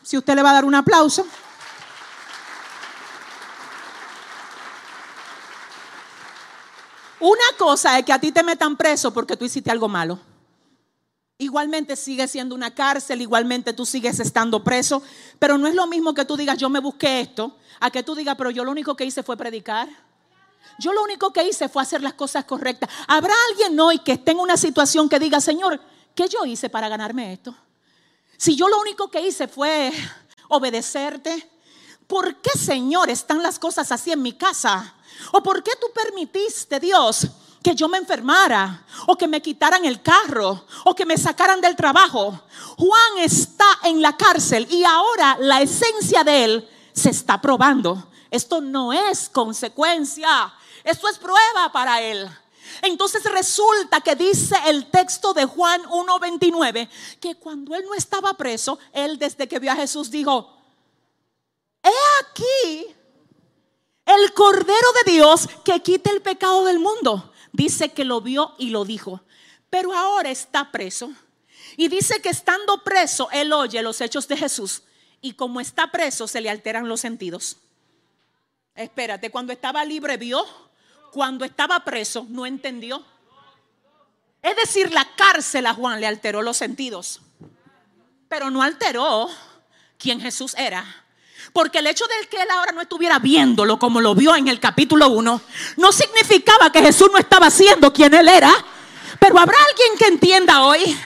[0.02, 1.24] Si usted le va a dar un aplauso.
[7.26, 10.16] Una cosa es que a ti te metan preso porque tú hiciste algo malo.
[11.38, 15.02] Igualmente sigue siendo una cárcel, igualmente tú sigues estando preso,
[15.40, 18.14] pero no es lo mismo que tú digas, yo me busqué esto, a que tú
[18.14, 19.88] digas, pero yo lo único que hice fue predicar.
[20.78, 22.88] Yo lo único que hice fue hacer las cosas correctas.
[23.08, 25.80] ¿Habrá alguien hoy que esté en una situación que diga, Señor,
[26.14, 27.56] ¿qué yo hice para ganarme esto?
[28.36, 29.92] Si yo lo único que hice fue
[30.46, 31.50] obedecerte,
[32.06, 34.95] ¿por qué, Señor, están las cosas así en mi casa?
[35.32, 37.26] ¿O por qué tú permitiste, Dios,
[37.66, 41.74] que yo me enfermara o que me quitaran el carro o que me sacaran del
[41.74, 42.42] trabajo.
[42.78, 48.08] Juan está en la cárcel y ahora la esencia de él se está probando.
[48.30, 52.30] Esto no es consecuencia, esto es prueba para él.
[52.82, 58.78] Entonces resulta que dice el texto de Juan 1.29 que cuando él no estaba preso,
[58.92, 60.56] él desde que vio a Jesús dijo,
[61.82, 62.95] he aquí
[64.06, 67.32] el Cordero de Dios que quita el pecado del mundo.
[67.52, 69.22] Dice que lo vio y lo dijo.
[69.68, 71.10] Pero ahora está preso.
[71.76, 74.82] Y dice que estando preso, él oye los hechos de Jesús.
[75.20, 77.58] Y como está preso, se le alteran los sentidos.
[78.74, 80.46] Espérate, cuando estaba libre vio,
[81.12, 83.04] cuando estaba preso no entendió.
[84.42, 87.20] Es decir, la cárcel a Juan le alteró los sentidos,
[88.28, 89.28] pero no alteró
[89.98, 91.05] quién Jesús era.
[91.52, 94.60] Porque el hecho de que él ahora no estuviera viéndolo como lo vio en el
[94.60, 95.40] capítulo 1,
[95.76, 98.52] no significaba que Jesús no estaba siendo quien él era.
[99.18, 100.96] Pero habrá alguien que entienda hoy.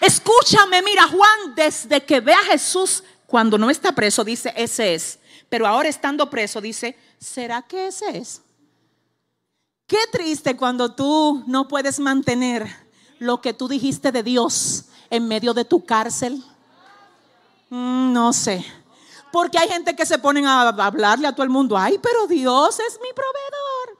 [0.00, 5.18] Escúchame, mira, Juan, desde que ve a Jesús cuando no está preso, dice, ese es.
[5.48, 8.42] Pero ahora estando preso, dice, ¿será que ese es?
[9.86, 12.68] Qué triste cuando tú no puedes mantener
[13.18, 16.42] lo que tú dijiste de Dios en medio de tu cárcel.
[17.68, 18.64] Mm, no sé.
[19.32, 22.80] Porque hay gente que se ponen a hablarle a todo el mundo, ay, pero Dios
[22.80, 23.98] es mi proveedor.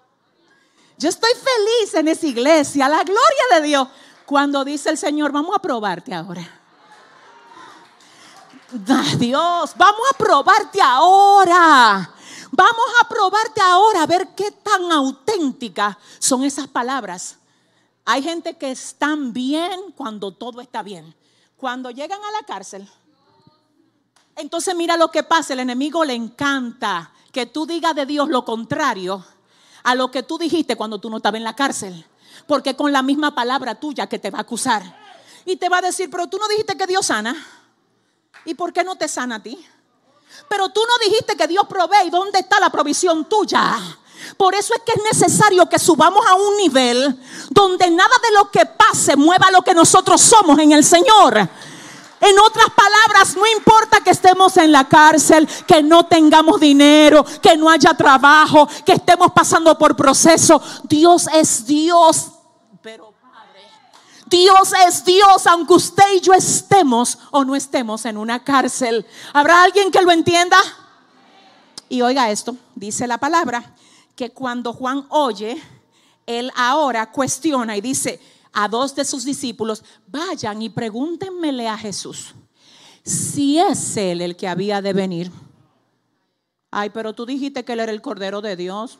[0.99, 3.89] Yo estoy feliz en esa iglesia, la gloria de Dios.
[4.27, 6.61] Cuando dice el Señor, vamos a probarte ahora.
[9.19, 12.15] Dios, vamos a probarte ahora.
[12.53, 17.39] Vamos a probarte ahora a ver qué tan auténticas son esas palabras.
[18.05, 21.15] Hay gente que están bien cuando todo está bien.
[21.57, 22.89] Cuando llegan a la cárcel,
[24.41, 28.45] entonces mira lo que pasa, el enemigo le encanta que tú digas de Dios lo
[28.45, 29.25] contrario
[29.83, 32.07] a lo que tú dijiste cuando tú no estabas en la cárcel.
[32.47, 34.83] Porque con la misma palabra tuya que te va a acusar.
[35.45, 37.37] Y te va a decir, pero tú no dijiste que Dios sana.
[38.45, 39.65] ¿Y por qué no te sana a ti?
[40.49, 42.07] Pero tú no dijiste que Dios provee.
[42.07, 43.79] ¿Y dónde está la provisión tuya?
[44.37, 47.19] Por eso es que es necesario que subamos a un nivel
[47.51, 51.49] donde nada de lo que pase mueva lo que nosotros somos en el Señor.
[52.21, 57.57] En otras palabras, no importa que estemos en la cárcel, que no tengamos dinero, que
[57.57, 60.61] no haya trabajo, que estemos pasando por proceso.
[60.85, 62.33] Dios es Dios.
[62.83, 63.15] Pero
[64.31, 69.05] Dios es Dios, aunque usted y yo estemos o no estemos en una cárcel.
[69.33, 70.57] ¿Habrá alguien que lo entienda?
[71.89, 73.75] Y oiga esto, dice la palabra,
[74.15, 75.61] que cuando Juan oye,
[76.27, 78.21] él ahora cuestiona y dice,
[78.53, 82.35] a dos de sus discípulos, vayan y pregúntenmele a Jesús
[83.03, 85.31] si es él el que había de venir.
[86.71, 88.99] Ay, pero tú dijiste que él era el Cordero de Dios.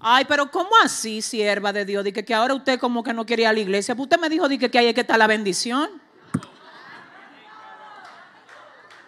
[0.00, 2.04] Ay, pero ¿cómo así, sierva de Dios?
[2.04, 3.94] Dije que ahora usted como que no quería la iglesia.
[3.94, 5.90] Pues usted me dijo dije, que ahí que está la bendición.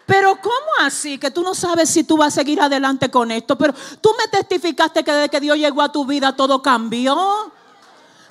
[0.07, 1.18] Pero ¿cómo así?
[1.18, 3.59] Que tú no sabes si tú vas a seguir adelante con esto.
[3.59, 7.53] Pero tú me testificaste que desde que Dios llegó a tu vida todo cambió.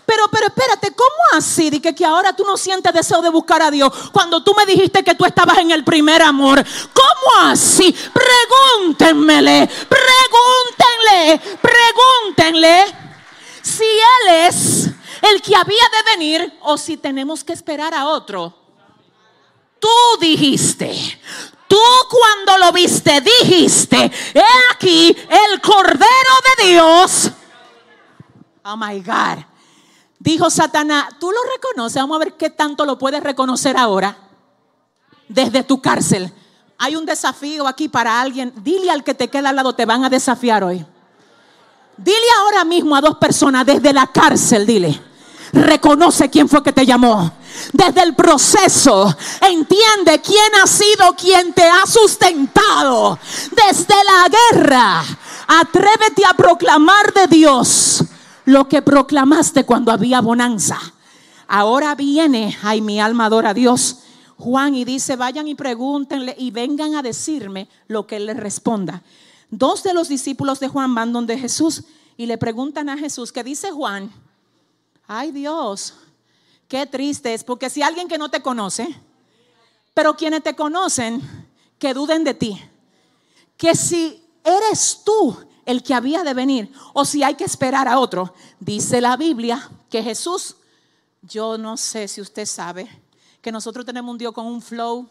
[0.07, 1.69] Pero, pero espérate, ¿cómo así?
[1.69, 4.65] De que, que ahora tú no sientes deseo de buscar a Dios cuando tú me
[4.65, 6.63] dijiste que tú estabas en el primer amor.
[6.93, 7.93] ¿Cómo así?
[8.13, 12.85] Pregúntenmele, pregúntenle, pregúntenle
[13.61, 14.87] si Él es
[15.29, 18.55] el que había de venir o si tenemos que esperar a otro.
[19.77, 19.89] Tú
[20.21, 21.19] dijiste,
[21.67, 21.77] Tú
[22.09, 27.29] cuando lo viste dijiste, he aquí el Cordero de Dios.
[28.63, 29.56] Oh my God.
[30.19, 34.17] Dijo Satanás, tú lo reconoces, vamos a ver qué tanto lo puedes reconocer ahora
[35.27, 36.33] desde tu cárcel.
[36.79, 38.53] Hay un desafío aquí para alguien.
[38.57, 40.85] Dile al que te queda al lado, te van a desafiar hoy.
[41.97, 45.01] Dile ahora mismo a dos personas desde la cárcel, dile.
[45.53, 47.31] Reconoce quién fue que te llamó.
[47.73, 53.17] Desde el proceso, entiende quién ha sido quien te ha sustentado.
[53.51, 55.03] Desde la guerra,
[55.47, 58.03] atrévete a proclamar de Dios
[58.47, 60.79] lo que proclamaste cuando había bonanza.
[61.49, 64.03] Ahora viene, ay, mi alma adora a Dios.
[64.37, 69.03] Juan y dice, vayan y pregúntenle y vengan a decirme lo que él les responda.
[69.49, 71.83] Dos de los discípulos de Juan van donde Jesús
[72.15, 74.09] y le preguntan a Jesús, ¿qué dice Juan?
[75.07, 75.95] Ay Dios,
[76.69, 78.87] qué triste es, porque si alguien que no te conoce,
[79.93, 81.21] pero quienes te conocen,
[81.77, 82.61] que duden de ti,
[83.57, 87.99] que si eres tú el que había de venir o si hay que esperar a
[87.99, 88.33] otro.
[88.59, 90.55] Dice la Biblia que Jesús,
[91.21, 92.89] yo no sé si usted sabe,
[93.41, 95.07] que nosotros tenemos un Dios con un flow.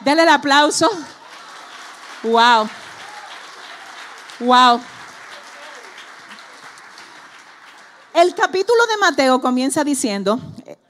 [0.00, 0.88] Dele el aplauso.
[2.22, 2.68] Wow.
[4.40, 4.80] Wow.
[8.12, 10.38] El capítulo de Mateo comienza diciendo,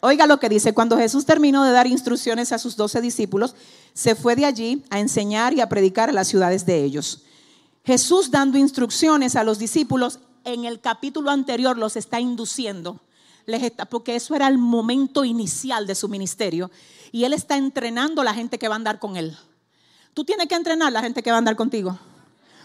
[0.00, 3.54] oiga lo que dice, cuando Jesús terminó de dar instrucciones a sus doce discípulos,
[3.94, 7.22] se fue de allí a enseñar y a predicar a las ciudades de ellos.
[7.84, 13.00] Jesús dando instrucciones a los discípulos en el capítulo anterior los está induciendo,
[13.88, 16.70] porque eso era el momento inicial de su ministerio.
[17.12, 19.36] Y Él está entrenando a la gente que va a andar con Él.
[20.14, 21.98] Tú tienes que entrenar a la gente que va a andar contigo.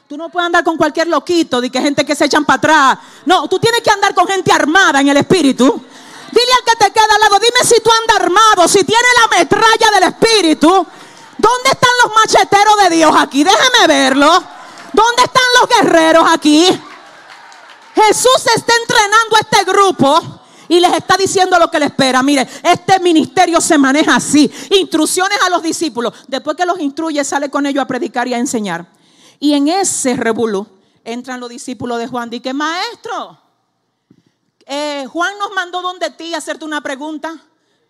[0.08, 3.00] Tú no puedes andar con cualquier loquito, de que gente que se echan para atrás.
[3.26, 5.66] No, tú tienes que andar con gente armada en el espíritu.
[5.66, 9.38] Dile al que te queda al lado, dime si tú andas armado, si tienes la
[9.38, 10.68] metralla del espíritu.
[10.68, 13.44] ¿Dónde están los macheteros de Dios aquí?
[13.44, 14.55] Déjame verlo.
[14.96, 16.66] ¿Dónde están los guerreros aquí?
[17.94, 20.22] Jesús está entrenando a este grupo
[20.70, 22.24] y les está diciendo lo que le espera.
[22.24, 24.50] Mire, este ministerio se maneja así.
[24.72, 26.14] Instrucciones a los discípulos.
[26.28, 28.90] Después que los instruye, sale con ellos a predicar y a enseñar.
[29.38, 30.66] Y en ese revolú
[31.04, 32.30] entran los discípulos de Juan.
[32.30, 33.38] Dice, maestro,
[34.66, 37.38] eh, Juan nos mandó donde ti a hacerte una pregunta.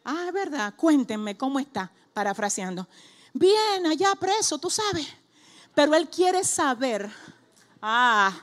[0.03, 2.87] Ah, es verdad, cuéntenme cómo está, parafraseando.
[3.31, 5.07] Bien, allá preso, tú sabes.
[5.76, 7.11] Pero él quiere saber,
[7.82, 8.34] ah,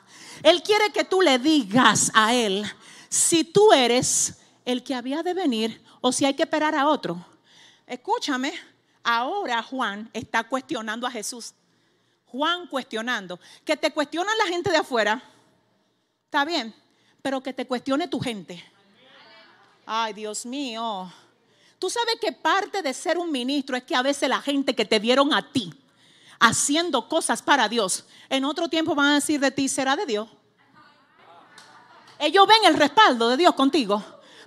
[0.42, 2.64] él quiere que tú le digas a él
[3.08, 7.24] si tú eres el que había de venir o si hay que esperar a otro.
[7.86, 8.52] Escúchame,
[9.02, 11.54] ahora Juan está cuestionando a Jesús.
[12.26, 13.40] Juan cuestionando.
[13.64, 15.22] Que te cuestiona la gente de afuera,
[16.26, 16.74] está bien,
[17.22, 18.62] pero que te cuestione tu gente.
[19.86, 21.10] Ay, Dios mío.
[21.78, 24.84] Tú sabes que parte de ser un ministro es que a veces la gente que
[24.84, 25.72] te vieron a ti
[26.42, 30.28] haciendo cosas para Dios, en otro tiempo van a decir de ti, será de Dios.
[32.18, 34.02] Ellos ven el respaldo de Dios contigo.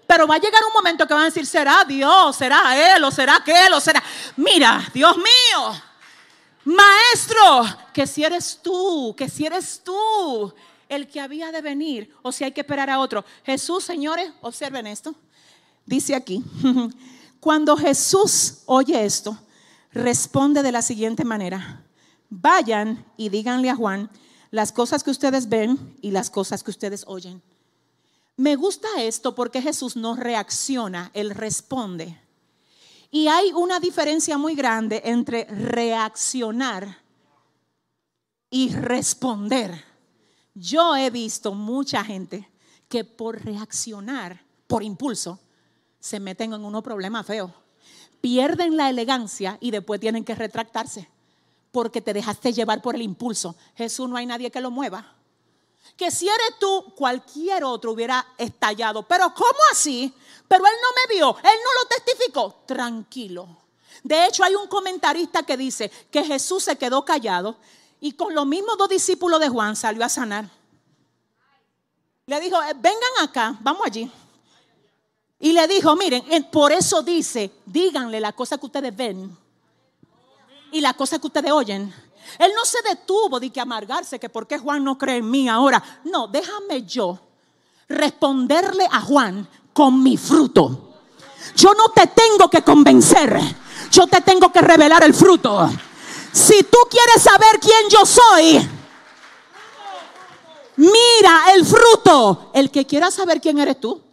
[0.06, 3.12] Pero va a llegar un momento que van a decir, será Dios, será Él, o
[3.12, 4.04] será aquel, o será...
[4.36, 5.82] Mira, Dios mío,
[6.66, 10.54] maestro, que si eres tú, que si eres tú
[10.90, 13.26] el que había de venir, o si hay que esperar a otro.
[13.46, 15.16] Jesús, señores, observen esto.
[15.86, 16.44] Dice aquí,
[17.40, 19.38] cuando Jesús oye esto,
[19.96, 21.84] responde de la siguiente manera.
[22.30, 24.12] Vayan y díganle a Juan
[24.52, 27.42] las cosas que ustedes ven y las cosas que ustedes oyen.
[28.38, 32.20] Me gusta esto porque Jesús no reacciona, Él responde.
[33.10, 37.02] Y hay una diferencia muy grande entre reaccionar
[38.50, 39.82] y responder.
[40.54, 42.50] Yo he visto mucha gente
[42.90, 45.40] que por reaccionar, por impulso,
[46.00, 47.52] se meten en unos problemas feos.
[48.26, 51.08] Pierden la elegancia y después tienen que retractarse
[51.72, 53.56] porque te dejaste llevar por el impulso.
[53.76, 55.14] Jesús no hay nadie que lo mueva
[55.96, 59.04] que si eres tú, cualquier otro hubiera estallado.
[59.04, 60.12] Pero ¿cómo así?
[60.48, 62.64] Pero él no me vio, él no lo testificó.
[62.66, 63.48] Tranquilo.
[64.04, 67.58] De hecho, hay un comentarista que dice que Jesús se quedó callado
[68.02, 70.50] y con los mismos dos discípulos de Juan salió a sanar.
[72.26, 74.12] Le dijo, eh, vengan acá, vamos allí.
[75.46, 79.38] Y le dijo, miren, por eso dice, díganle la cosa que ustedes ven
[80.72, 81.94] y la cosa que ustedes oyen.
[82.40, 85.48] Él no se detuvo de que amargarse, que por qué Juan no cree en mí
[85.48, 86.02] ahora.
[86.06, 87.20] No, déjame yo
[87.88, 90.96] responderle a Juan con mi fruto.
[91.56, 93.40] Yo no te tengo que convencer,
[93.92, 95.70] yo te tengo que revelar el fruto.
[96.32, 98.68] Si tú quieres saber quién yo soy,
[100.78, 102.50] mira el fruto.
[102.52, 104.05] El que quiera saber quién eres tú.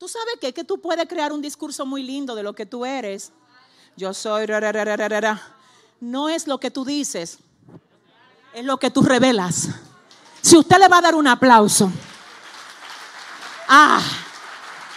[0.00, 2.86] Tú sabes que, que tú puedes crear un discurso muy lindo de lo que tú
[2.86, 3.32] eres.
[3.98, 4.46] Yo soy
[6.00, 7.38] no es lo que tú dices,
[8.54, 9.68] es lo que tú revelas.
[10.40, 11.92] Si usted le va a dar un aplauso.
[13.68, 14.00] Ah,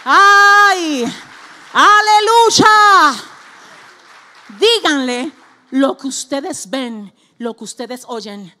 [0.06, 1.04] ay,
[1.74, 3.22] aleluya.
[4.58, 5.32] Díganle
[5.72, 8.54] lo que ustedes ven, lo que ustedes oyen.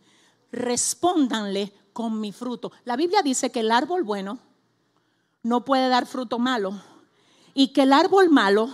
[0.52, 2.70] Respóndanle con mi fruto.
[2.84, 4.43] La Biblia dice que el árbol bueno
[5.44, 6.80] no puede dar fruto malo
[7.54, 8.70] y que el árbol malo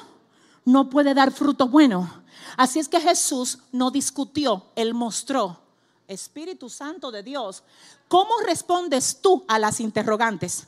[0.65, 2.11] no puede dar fruto bueno.
[2.57, 5.59] Así es que Jesús no discutió, él mostró.
[6.09, 7.63] Espíritu Santo de Dios,
[8.09, 10.67] ¿cómo respondes tú a las interrogantes?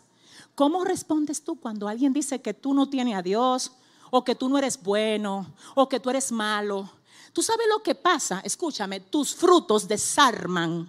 [0.55, 3.73] ¿Cómo respondes tú cuando alguien dice que tú no tienes a Dios
[4.11, 6.89] o que tú no eres bueno o que tú eres malo?
[7.33, 10.89] Tú sabes lo que pasa, escúchame, tus frutos desarman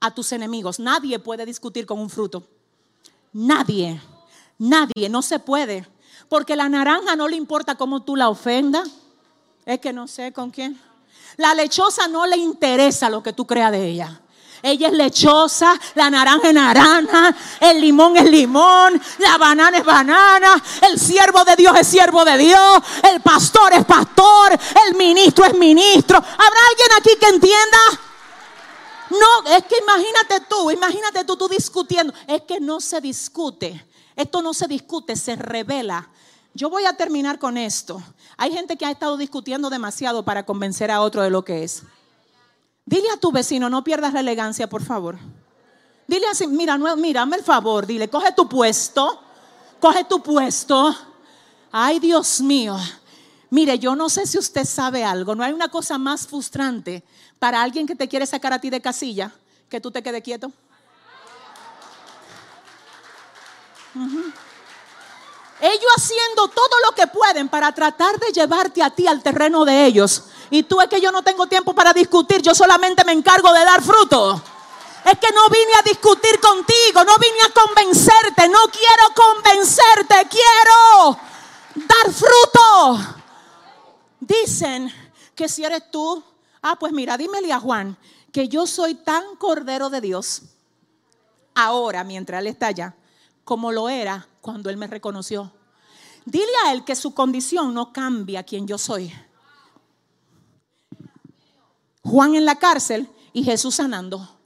[0.00, 0.80] a tus enemigos.
[0.80, 2.42] Nadie puede discutir con un fruto.
[3.32, 4.00] Nadie,
[4.60, 5.86] nadie, no se puede.
[6.28, 8.88] Porque la naranja no le importa cómo tú la ofendas
[9.66, 10.80] es que no sé con quién.
[11.36, 14.20] La lechosa no le interesa lo que tú creas de ella.
[14.62, 20.62] Ella es lechosa, la naranja es naranja, el limón es limón, la banana es banana,
[20.82, 22.78] el siervo de Dios es siervo de Dios,
[23.10, 26.18] el pastor es pastor, el ministro es ministro.
[26.18, 27.78] ¿Habrá alguien aquí que entienda?
[29.10, 32.12] No, es que imagínate tú, imagínate tú, tú discutiendo.
[32.26, 33.86] Es que no se discute.
[34.16, 36.08] Esto no se discute, se revela.
[36.52, 38.02] Yo voy a terminar con esto.
[38.36, 41.84] Hay gente que ha estado discutiendo demasiado para convencer a otro de lo que es.
[42.84, 45.16] Dile a tu vecino, no pierdas la elegancia, por favor.
[46.08, 49.20] Dile así, mira, mírame el favor, dile, coge tu puesto,
[49.78, 50.92] coge tu puesto.
[51.70, 52.76] Ay, Dios mío.
[53.50, 57.04] Mire, yo no sé si usted sabe algo, no hay una cosa más frustrante
[57.38, 59.32] para alguien que te quiere sacar a ti de casilla
[59.68, 60.52] que tú te quedes quieto.
[65.60, 69.84] Ellos haciendo todo lo que pueden para tratar de llevarte a ti al terreno de
[69.84, 70.24] ellos.
[70.50, 73.64] Y tú es que yo no tengo tiempo para discutir, yo solamente me encargo de
[73.64, 74.42] dar fruto.
[75.04, 81.18] Es que no vine a discutir contigo, no vine a convencerte, no quiero convencerte, quiero
[81.74, 83.20] dar fruto.
[84.20, 84.92] Dicen
[85.34, 86.22] que si eres tú,
[86.62, 87.96] ah, pues mira, dímele a Juan
[88.32, 90.42] que yo soy tan cordero de Dios
[91.54, 92.94] ahora, mientras él está allá,
[93.44, 95.52] como lo era cuando él me reconoció.
[96.24, 99.12] Dile a él que su condición no cambia quien yo soy.
[102.02, 104.36] Juan en la cárcel y Jesús sanando.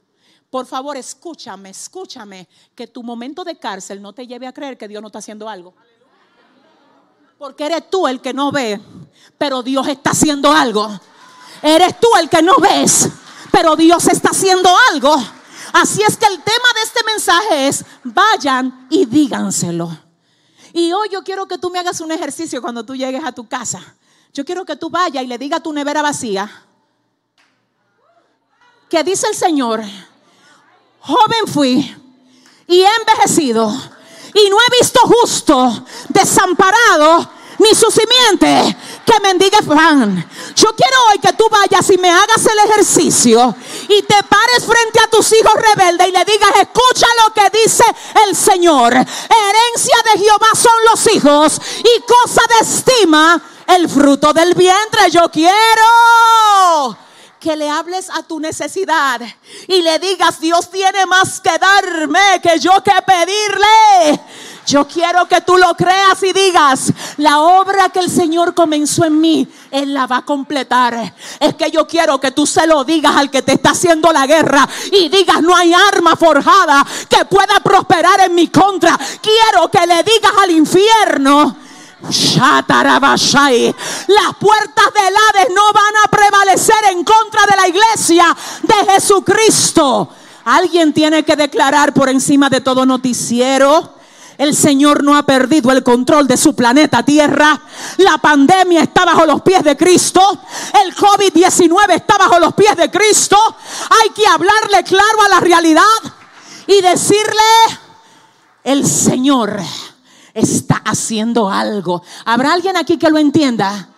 [0.49, 4.87] Por favor, escúchame, escúchame, que tu momento de cárcel no te lleve a creer que
[4.87, 5.73] Dios no está haciendo algo.
[7.37, 8.79] Porque eres tú el que no ve,
[9.37, 10.89] pero Dios está haciendo algo.
[11.61, 13.09] Eres tú el que no ves,
[13.51, 15.15] pero Dios está haciendo algo.
[15.75, 19.89] Así es que el tema de este mensaje es, vayan y díganselo.
[20.71, 23.45] Y hoy yo quiero que tú me hagas un ejercicio cuando tú llegues a tu
[23.45, 23.81] casa.
[24.33, 26.49] Yo quiero que tú vayas y le digas a tu nevera vacía,
[28.89, 29.83] que dice el Señor,
[31.01, 31.93] joven fui
[32.67, 33.69] y he envejecido
[34.33, 40.29] y no he visto justo desamparado ni su simiente que mendigue pan.
[40.55, 43.55] Yo quiero hoy que tú vayas y me hagas el ejercicio
[43.87, 47.83] y te pares frente a tus hijos rebeldes y le digas, escucha lo que dice
[48.27, 48.93] el Señor.
[48.93, 55.11] Herencia de Jehová son los hijos y cosa de estima el fruto del vientre.
[55.11, 56.97] Yo quiero
[57.39, 59.21] que le hables a tu necesidad
[59.67, 64.19] y le digas, Dios tiene más que darme que yo que pedirle.
[64.65, 69.21] Yo quiero que tú lo creas y digas, la obra que el Señor comenzó en
[69.21, 71.13] mí, Él la va a completar.
[71.39, 74.25] Es que yo quiero que tú se lo digas al que te está haciendo la
[74.25, 78.97] guerra y digas, no hay arma forjada que pueda prosperar en mi contra.
[79.21, 81.57] Quiero que le digas al infierno,
[84.07, 90.09] las puertas del Hades no van a prevalecer en contra de la iglesia de Jesucristo.
[90.45, 93.94] Alguien tiene que declarar por encima de todo noticiero.
[94.37, 97.61] El Señor no ha perdido el control de su planeta Tierra.
[97.97, 100.21] La pandemia está bajo los pies de Cristo.
[100.83, 103.37] El COVID-19 está bajo los pies de Cristo.
[104.01, 105.83] Hay que hablarle claro a la realidad
[106.67, 107.41] y decirle,
[108.63, 109.59] el Señor
[110.33, 112.03] está haciendo algo.
[112.25, 113.89] ¿Habrá alguien aquí que lo entienda?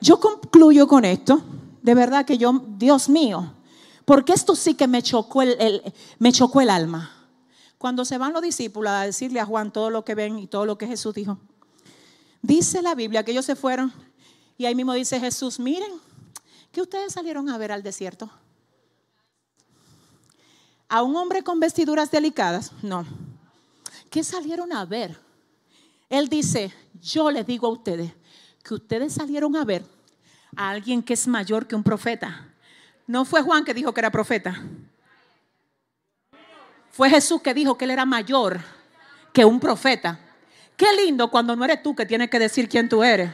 [0.00, 1.40] Yo concluyo con esto.
[1.80, 3.54] De verdad que yo, Dios mío,
[4.04, 5.82] porque esto sí que me chocó el,
[6.18, 7.11] me chocó el alma.
[7.82, 10.66] Cuando se van los discípulos a decirle a Juan todo lo que ven y todo
[10.66, 11.38] lo que Jesús dijo,
[12.40, 13.92] dice la Biblia que ellos se fueron
[14.56, 15.90] y ahí mismo dice Jesús, miren,
[16.70, 18.30] que ustedes salieron a ver al desierto.
[20.88, 22.70] ¿A un hombre con vestiduras delicadas?
[22.82, 23.04] No.
[24.10, 25.18] ¿Qué salieron a ver?
[26.08, 28.12] Él dice, yo les digo a ustedes
[28.62, 29.84] que ustedes salieron a ver
[30.54, 32.48] a alguien que es mayor que un profeta.
[33.08, 34.62] No fue Juan que dijo que era profeta.
[36.92, 38.60] Fue Jesús que dijo que él era mayor
[39.32, 40.18] que un profeta.
[40.76, 43.30] Qué lindo cuando no eres tú que tienes que decir quién tú eres.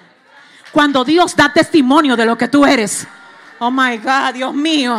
[0.72, 3.06] Cuando Dios da testimonio de lo que tú eres.
[3.58, 4.96] Oh my God, Dios mío.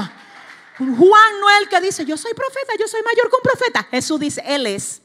[0.77, 3.83] Juan no es el que dice, yo soy profeta, yo soy mayor que un profeta.
[3.91, 5.01] Jesús dice, Él es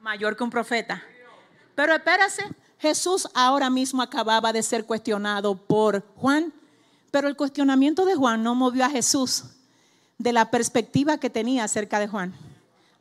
[0.00, 1.02] mayor que un profeta.
[1.74, 2.44] Pero espérase,
[2.78, 6.52] Jesús ahora mismo acababa de ser cuestionado por Juan,
[7.10, 9.44] pero el cuestionamiento de Juan no movió a Jesús
[10.24, 12.34] de la perspectiva que tenía acerca de Juan.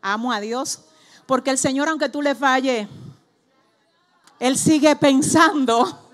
[0.02, 0.82] Amo a Dios,
[1.26, 2.86] porque el Señor, aunque tú le falles,
[4.42, 6.12] Él sigue pensando.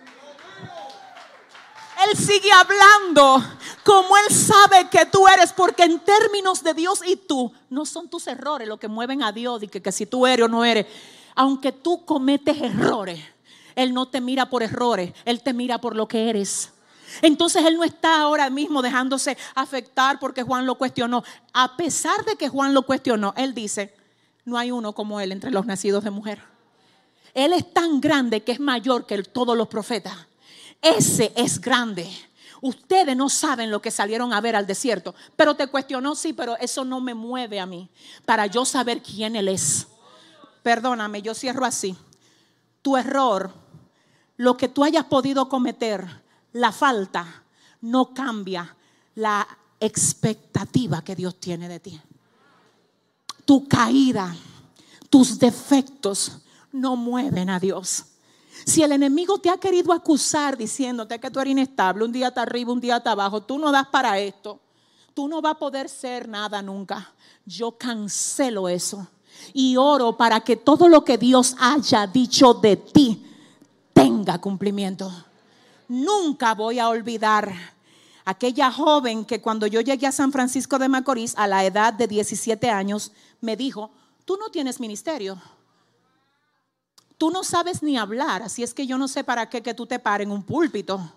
[2.08, 3.44] Él sigue hablando
[3.84, 8.08] como Él sabe que tú eres, porque en términos de Dios y tú, no son
[8.08, 10.64] tus errores lo que mueven a Dios y que, que si tú eres o no
[10.64, 10.86] eres.
[11.34, 13.20] Aunque tú cometes errores,
[13.76, 16.70] Él no te mira por errores, Él te mira por lo que eres.
[17.22, 21.24] Entonces Él no está ahora mismo dejándose afectar porque Juan lo cuestionó.
[21.54, 23.96] A pesar de que Juan lo cuestionó, Él dice,
[24.46, 26.42] no hay uno como Él entre los nacidos de mujer.
[27.34, 30.14] Él es tan grande que es mayor que todos los profetas.
[30.82, 32.10] Ese es grande.
[32.62, 36.58] Ustedes no saben lo que salieron a ver al desierto, pero te cuestionó, sí, pero
[36.58, 37.90] eso no me mueve a mí
[38.26, 39.88] para yo saber quién Él es.
[40.62, 41.96] Perdóname, yo cierro así.
[42.82, 43.54] Tu error,
[44.36, 46.06] lo que tú hayas podido cometer,
[46.54, 47.44] la falta,
[47.82, 48.76] no cambia
[49.16, 49.48] la
[49.80, 52.00] expectativa que Dios tiene de ti.
[53.46, 54.36] Tu caída,
[55.10, 56.40] tus defectos
[56.72, 58.06] no mueven a Dios.
[58.66, 62.42] Si el enemigo te ha querido acusar diciéndote que tú eres inestable, un día está
[62.42, 64.60] arriba, un día está abajo, tú no das para esto,
[65.14, 67.14] tú no vas a poder ser nada nunca.
[67.46, 69.08] Yo cancelo eso
[69.54, 73.26] y oro para que todo lo que Dios haya dicho de ti
[73.94, 75.12] tenga cumplimiento.
[75.90, 77.54] Nunca voy a olvidar
[78.30, 82.08] Aquella joven que cuando yo llegué a San Francisco de Macorís a la edad de
[82.08, 83.12] 17 años
[83.42, 83.90] me dijo,
[84.24, 85.42] tú no tienes ministerio.
[87.18, 89.88] Tú no sabes ni hablar, así es que yo no sé para qué que tú
[89.88, 91.12] te pares en un púlpito.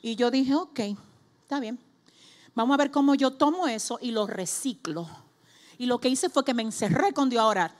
[0.00, 0.80] Y yo dije, ok,
[1.42, 1.78] está bien.
[2.54, 5.06] Vamos a ver cómo yo tomo eso y lo reciclo.
[5.76, 7.74] Y lo que hice fue que me encerré con Dios a orar.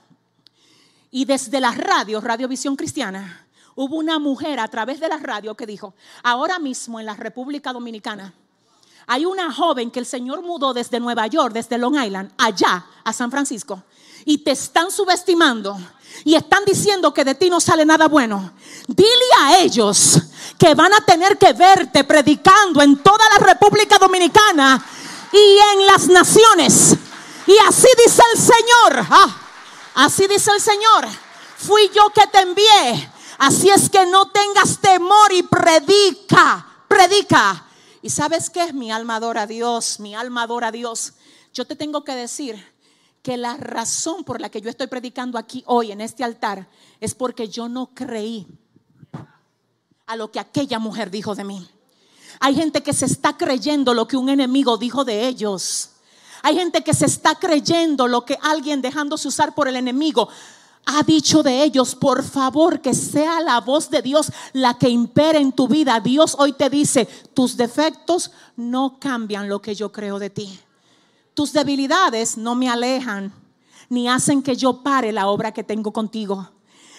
[1.09, 3.46] Y desde la radio, Radio Visión Cristiana,
[3.77, 7.71] hubo una mujer a través de la radio que dijo, ahora mismo en la República
[7.71, 8.33] Dominicana,
[9.05, 13.13] hay una joven que el Señor mudó desde Nueva York, desde Long Island, allá a
[13.13, 13.83] San Francisco,
[14.25, 15.77] y te están subestimando
[16.25, 18.51] y están diciendo que de ti no sale nada bueno.
[18.87, 20.21] Dile a ellos
[20.57, 24.83] que van a tener que verte predicando en toda la República Dominicana
[25.31, 26.95] y en las naciones.
[27.45, 29.05] Y así dice el Señor.
[29.07, 29.37] Ah,
[29.95, 31.07] así dice el Señor.
[31.57, 37.65] Fui yo que te envié Así es que no tengas temor y predica, predica.
[38.01, 38.73] ¿Y sabes qué?
[38.73, 41.13] Mi alma adora a Dios, mi alma adora a Dios.
[41.53, 42.63] Yo te tengo que decir
[43.21, 46.67] que la razón por la que yo estoy predicando aquí hoy en este altar
[46.99, 48.47] es porque yo no creí
[50.05, 51.67] a lo que aquella mujer dijo de mí.
[52.39, 55.91] Hay gente que se está creyendo lo que un enemigo dijo de ellos.
[56.41, 60.29] Hay gente que se está creyendo lo que alguien dejándose usar por el enemigo
[60.89, 65.37] ha dicho de ellos, por favor, que sea la voz de Dios la que impere
[65.37, 65.99] en tu vida.
[65.99, 70.59] Dios hoy te dice, tus defectos no cambian lo que yo creo de ti.
[71.33, 73.33] Tus debilidades no me alejan
[73.89, 76.49] ni hacen que yo pare la obra que tengo contigo.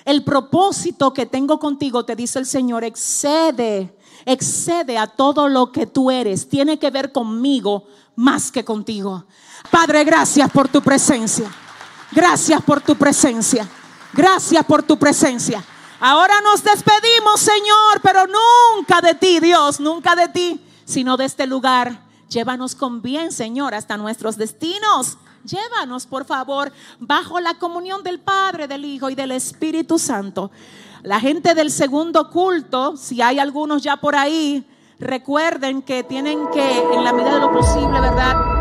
[0.05, 5.87] El propósito que tengo contigo, te dice el Señor, excede, excede a todo lo que
[5.87, 6.47] tú eres.
[6.47, 7.87] Tiene que ver conmigo
[8.17, 9.25] más que contigo.
[9.71, 11.51] Padre, gracias por tu presencia.
[12.13, 13.69] Gracias por tu presencia.
[14.19, 15.63] Gracias por tu presencia.
[16.01, 21.47] Ahora nos despedimos, Señor, pero nunca de ti, Dios, nunca de ti, sino de este
[21.47, 22.01] lugar.
[22.29, 25.19] Llévanos con bien, Señor, hasta nuestros destinos.
[25.45, 30.51] Llévanos, por favor, bajo la comunión del Padre, del Hijo y del Espíritu Santo.
[31.05, 34.67] La gente del segundo culto, si hay algunos ya por ahí,
[34.99, 38.58] recuerden que tienen que, en la medida de lo posible, ¿verdad?